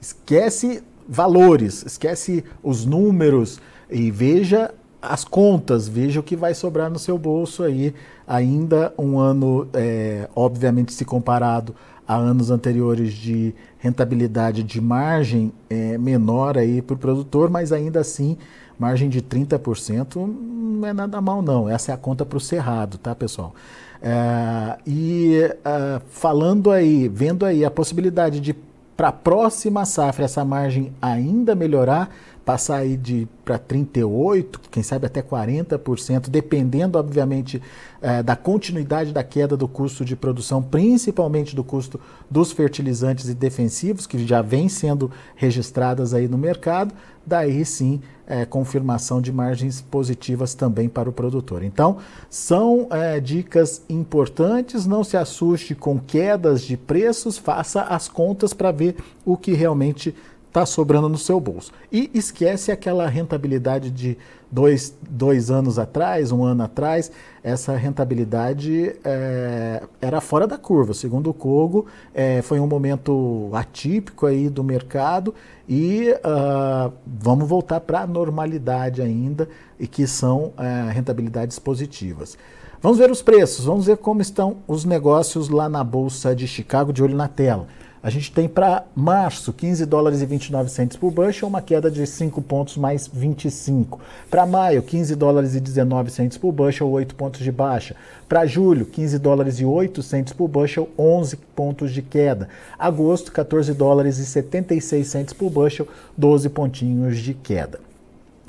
Esquece 0.00 0.82
valores, 1.08 1.84
esquece 1.86 2.44
os 2.62 2.84
números 2.84 3.60
e 3.90 4.10
veja 4.10 4.74
as 5.00 5.24
contas, 5.24 5.88
veja 5.88 6.20
o 6.20 6.22
que 6.22 6.36
vai 6.36 6.54
sobrar 6.54 6.90
no 6.90 6.98
seu 6.98 7.16
bolso 7.16 7.62
aí. 7.62 7.94
Ainda 8.26 8.92
um 8.98 9.18
ano, 9.18 9.68
é, 9.72 10.28
obviamente, 10.34 10.92
se 10.92 11.04
comparado 11.04 11.74
a 12.06 12.16
anos 12.16 12.50
anteriores 12.50 13.12
de 13.12 13.54
rentabilidade 13.78 14.62
de 14.62 14.80
margem 14.80 15.52
é, 15.68 15.96
menor 15.98 16.58
aí 16.58 16.82
para 16.82 16.94
o 16.94 16.98
produtor, 16.98 17.50
mas 17.50 17.70
ainda 17.70 18.00
assim, 18.00 18.36
margem 18.78 19.08
de 19.08 19.20
30% 19.22 20.16
não 20.26 20.88
é 20.88 20.92
nada 20.92 21.20
mal 21.20 21.42
não. 21.42 21.68
Essa 21.68 21.92
é 21.92 21.94
a 21.94 21.98
conta 21.98 22.24
para 22.24 22.38
o 22.38 22.40
cerrado, 22.40 22.98
tá, 22.98 23.14
pessoal? 23.14 23.54
É, 24.00 24.78
e 24.86 25.36
é, 25.64 26.00
falando 26.08 26.70
aí, 26.70 27.08
vendo 27.08 27.44
aí 27.44 27.64
a 27.64 27.70
possibilidade 27.70 28.40
de 28.40 28.54
para 28.98 29.10
a 29.10 29.12
próxima 29.12 29.84
safra 29.84 30.24
essa 30.24 30.44
margem 30.44 30.92
ainda 31.00 31.54
melhorar, 31.54 32.10
passar 32.48 32.76
aí 32.76 32.96
de 32.96 33.28
para 33.44 33.58
38, 33.58 34.58
quem 34.70 34.82
sabe 34.82 35.04
até 35.04 35.20
40%, 35.20 36.30
dependendo, 36.30 36.98
obviamente, 36.98 37.60
é, 38.00 38.22
da 38.22 38.34
continuidade 38.34 39.12
da 39.12 39.22
queda 39.22 39.54
do 39.54 39.68
custo 39.68 40.02
de 40.02 40.16
produção, 40.16 40.62
principalmente 40.62 41.54
do 41.54 41.62
custo 41.62 42.00
dos 42.30 42.50
fertilizantes 42.50 43.28
e 43.28 43.34
defensivos, 43.34 44.06
que 44.06 44.26
já 44.26 44.40
vem 44.40 44.66
sendo 44.66 45.10
registradas 45.36 46.14
aí 46.14 46.26
no 46.26 46.38
mercado, 46.38 46.94
daí 47.26 47.66
sim 47.66 48.00
é, 48.26 48.46
confirmação 48.46 49.20
de 49.20 49.30
margens 49.30 49.82
positivas 49.82 50.54
também 50.54 50.88
para 50.88 51.08
o 51.08 51.12
produtor. 51.12 51.62
Então, 51.62 51.98
são 52.30 52.86
é, 52.90 53.20
dicas 53.20 53.82
importantes, 53.90 54.86
não 54.86 55.04
se 55.04 55.18
assuste 55.18 55.74
com 55.74 55.98
quedas 55.98 56.62
de 56.62 56.78
preços, 56.78 57.36
faça 57.36 57.82
as 57.82 58.08
contas 58.08 58.54
para 58.54 58.72
ver 58.72 58.96
o 59.22 59.36
que 59.36 59.52
realmente 59.52 60.14
está 60.58 60.66
sobrando 60.66 61.08
no 61.08 61.16
seu 61.16 61.38
bolso. 61.38 61.72
E 61.90 62.10
esquece 62.12 62.72
aquela 62.72 63.06
rentabilidade 63.06 63.90
de 63.90 64.18
dois, 64.50 64.96
dois 65.08 65.50
anos 65.50 65.78
atrás, 65.78 66.32
um 66.32 66.42
ano 66.42 66.64
atrás, 66.64 67.12
essa 67.42 67.76
rentabilidade 67.76 68.96
é, 69.04 69.82
era 70.00 70.20
fora 70.20 70.46
da 70.46 70.58
curva. 70.58 70.94
Segundo 70.94 71.30
o 71.30 71.34
Kogo, 71.34 71.86
é, 72.12 72.42
foi 72.42 72.58
um 72.58 72.66
momento 72.66 73.50
atípico 73.52 74.26
aí 74.26 74.48
do 74.48 74.64
mercado 74.64 75.32
e 75.68 76.10
uh, 76.10 76.92
vamos 77.06 77.48
voltar 77.48 77.80
para 77.80 78.00
a 78.00 78.06
normalidade 78.06 79.00
ainda 79.02 79.48
e 79.78 79.86
que 79.86 80.06
são 80.06 80.46
uh, 80.46 80.90
rentabilidades 80.90 81.58
positivas. 81.58 82.36
Vamos 82.80 82.98
ver 82.98 83.10
os 83.10 83.20
preços, 83.20 83.64
vamos 83.64 83.86
ver 83.86 83.98
como 83.98 84.20
estão 84.20 84.58
os 84.66 84.84
negócios 84.84 85.48
lá 85.48 85.68
na 85.68 85.82
Bolsa 85.84 86.34
de 86.34 86.46
Chicago, 86.46 86.92
de 86.92 87.02
olho 87.02 87.16
na 87.16 87.28
tela. 87.28 87.66
A 88.00 88.10
gente 88.10 88.30
tem 88.30 88.48
para 88.48 88.84
março 88.94 89.52
15 89.52 89.84
dólares 89.84 90.22
e 90.22 90.26
29 90.26 90.70
centos 90.70 90.96
por 90.96 91.10
bushel, 91.10 91.48
uma 91.48 91.60
queda 91.60 91.90
de 91.90 92.06
5 92.06 92.40
pontos 92.42 92.76
mais 92.76 93.08
25. 93.12 93.98
Para 94.30 94.46
maio, 94.46 94.82
15 94.82 95.16
dólares 95.16 95.56
e 95.56 95.60
19 95.60 96.10
centos 96.10 96.38
por 96.38 96.52
bushel, 96.52 96.88
8 96.88 97.16
pontos 97.16 97.40
de 97.40 97.50
baixa. 97.50 97.96
Para 98.28 98.46
julho, 98.46 98.86
15 98.86 99.18
dólares 99.18 99.58
e 99.58 99.64
8 99.64 100.00
centos 100.02 100.32
por 100.32 100.46
bushel, 100.46 100.88
11 100.96 101.36
pontos 101.56 101.92
de 101.92 102.00
queda. 102.00 102.48
Agosto, 102.78 103.32
14 103.32 103.74
dólares 103.74 104.18
e 104.18 104.26
76 104.26 105.06
centos 105.06 105.34
por 105.34 105.50
bushel, 105.50 105.88
12 106.16 106.48
pontinhos 106.50 107.18
de 107.18 107.34
queda. 107.34 107.80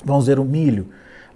Vamos 0.05 0.27
ver 0.27 0.37
o 0.37 0.45
milho. 0.45 0.87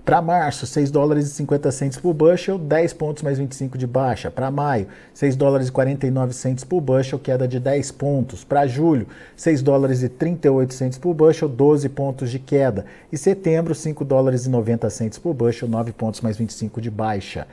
Para 0.06 0.22
março, 0.22 0.68
6 0.68 0.92
dólares 0.92 1.28
e 1.28 1.30
50 1.30 1.72
centos 1.72 1.98
por 1.98 2.14
bushel, 2.14 2.60
10 2.60 2.92
pontos 2.92 3.24
mais 3.24 3.38
25 3.38 3.78
de 3.78 3.88
baixa. 3.88 4.30
Para 4.30 4.52
maio, 4.52 4.88
6 5.14 5.38
dólares 5.38 5.70
e 5.70 5.72
49 5.72 6.34
centos 6.34 6.66
por 6.66 6.82
bushel, 6.82 7.18
queda 7.18 7.48
de 7.48 7.58
10 7.58 7.92
pontos. 7.92 8.44
Para 8.44 8.68
julho, 8.68 9.08
6 9.38 9.62
dólares 9.62 10.04
e 10.04 10.10
38 10.10 10.74
centos 10.74 10.98
por 10.98 11.14
bushel, 11.14 11.48
12 11.48 11.88
pontos 11.88 12.30
de 12.30 12.38
queda. 12.38 12.86
E 13.14 13.18
setembro, 13.18 13.74
5 13.74 14.04
dólares 14.04 14.46
e 14.46 14.50
90 14.50 14.90
centos 14.90 15.20
por 15.20 15.34
bushel, 15.34 15.70
9 15.70 15.94
pontos 15.94 16.20
mais 16.20 16.36
25 16.36 16.82
de 16.82 16.92
baixa. 16.92 17.48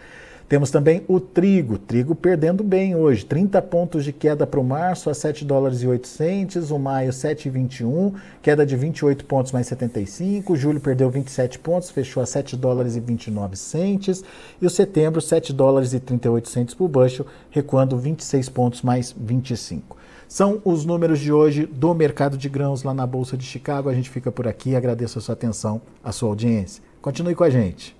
Temos 0.51 0.73
também 0.73 1.05
o 1.07 1.21
trigo, 1.21 1.79
trigo 1.79 2.13
perdendo 2.13 2.65
bem 2.65 2.97
hoje, 2.97 3.25
30 3.25 3.63
pontos 3.63 4.03
de 4.03 4.13
queda 4.13 4.45
para 4.45 4.59
o 4.59 4.65
março 4.65 5.09
a 5.09 5.15
7 5.15 5.45
dólares 5.45 5.81
e 5.81 5.87
800, 5.87 6.73
o 6.73 6.79
maio 6.81 7.13
7,21, 7.13 8.15
queda 8.43 8.67
de 8.67 8.75
28 8.75 9.25
pontos 9.27 9.53
mais 9.53 9.69
75, 9.69 10.57
julho 10.57 10.81
perdeu 10.81 11.09
27 11.09 11.57
pontos, 11.61 11.91
fechou 11.91 12.21
a 12.21 12.27
7 12.27 12.57
dólares 12.57 12.97
e 12.97 13.01
29 13.01 13.55
centes, 13.55 14.25
e 14.61 14.67
o 14.67 14.71
setembro 14.71 15.21
7 15.21 15.53
dólares 15.53 15.93
e 15.93 16.01
38 16.01 16.49
centes 16.49 16.75
por 16.75 16.89
bushel, 16.89 17.27
recuando 17.49 17.97
26 17.97 18.49
pontos 18.49 18.83
mais 18.83 19.15
25. 19.17 19.97
São 20.27 20.61
os 20.65 20.85
números 20.85 21.21
de 21.21 21.33
hoje 21.33 21.65
do 21.65 21.95
mercado 21.95 22.37
de 22.37 22.49
grãos 22.49 22.83
lá 22.83 22.93
na 22.93 23.07
Bolsa 23.07 23.37
de 23.37 23.45
Chicago. 23.45 23.89
A 23.89 23.95
gente 23.95 24.11
fica 24.11 24.31
por 24.31 24.47
aqui. 24.47 24.77
Agradeço 24.77 25.19
a 25.19 25.23
sua 25.23 25.33
atenção, 25.33 25.81
a 26.05 26.13
sua 26.13 26.29
audiência. 26.29 26.83
Continue 27.01 27.35
com 27.35 27.43
a 27.43 27.51
gente. 27.51 28.00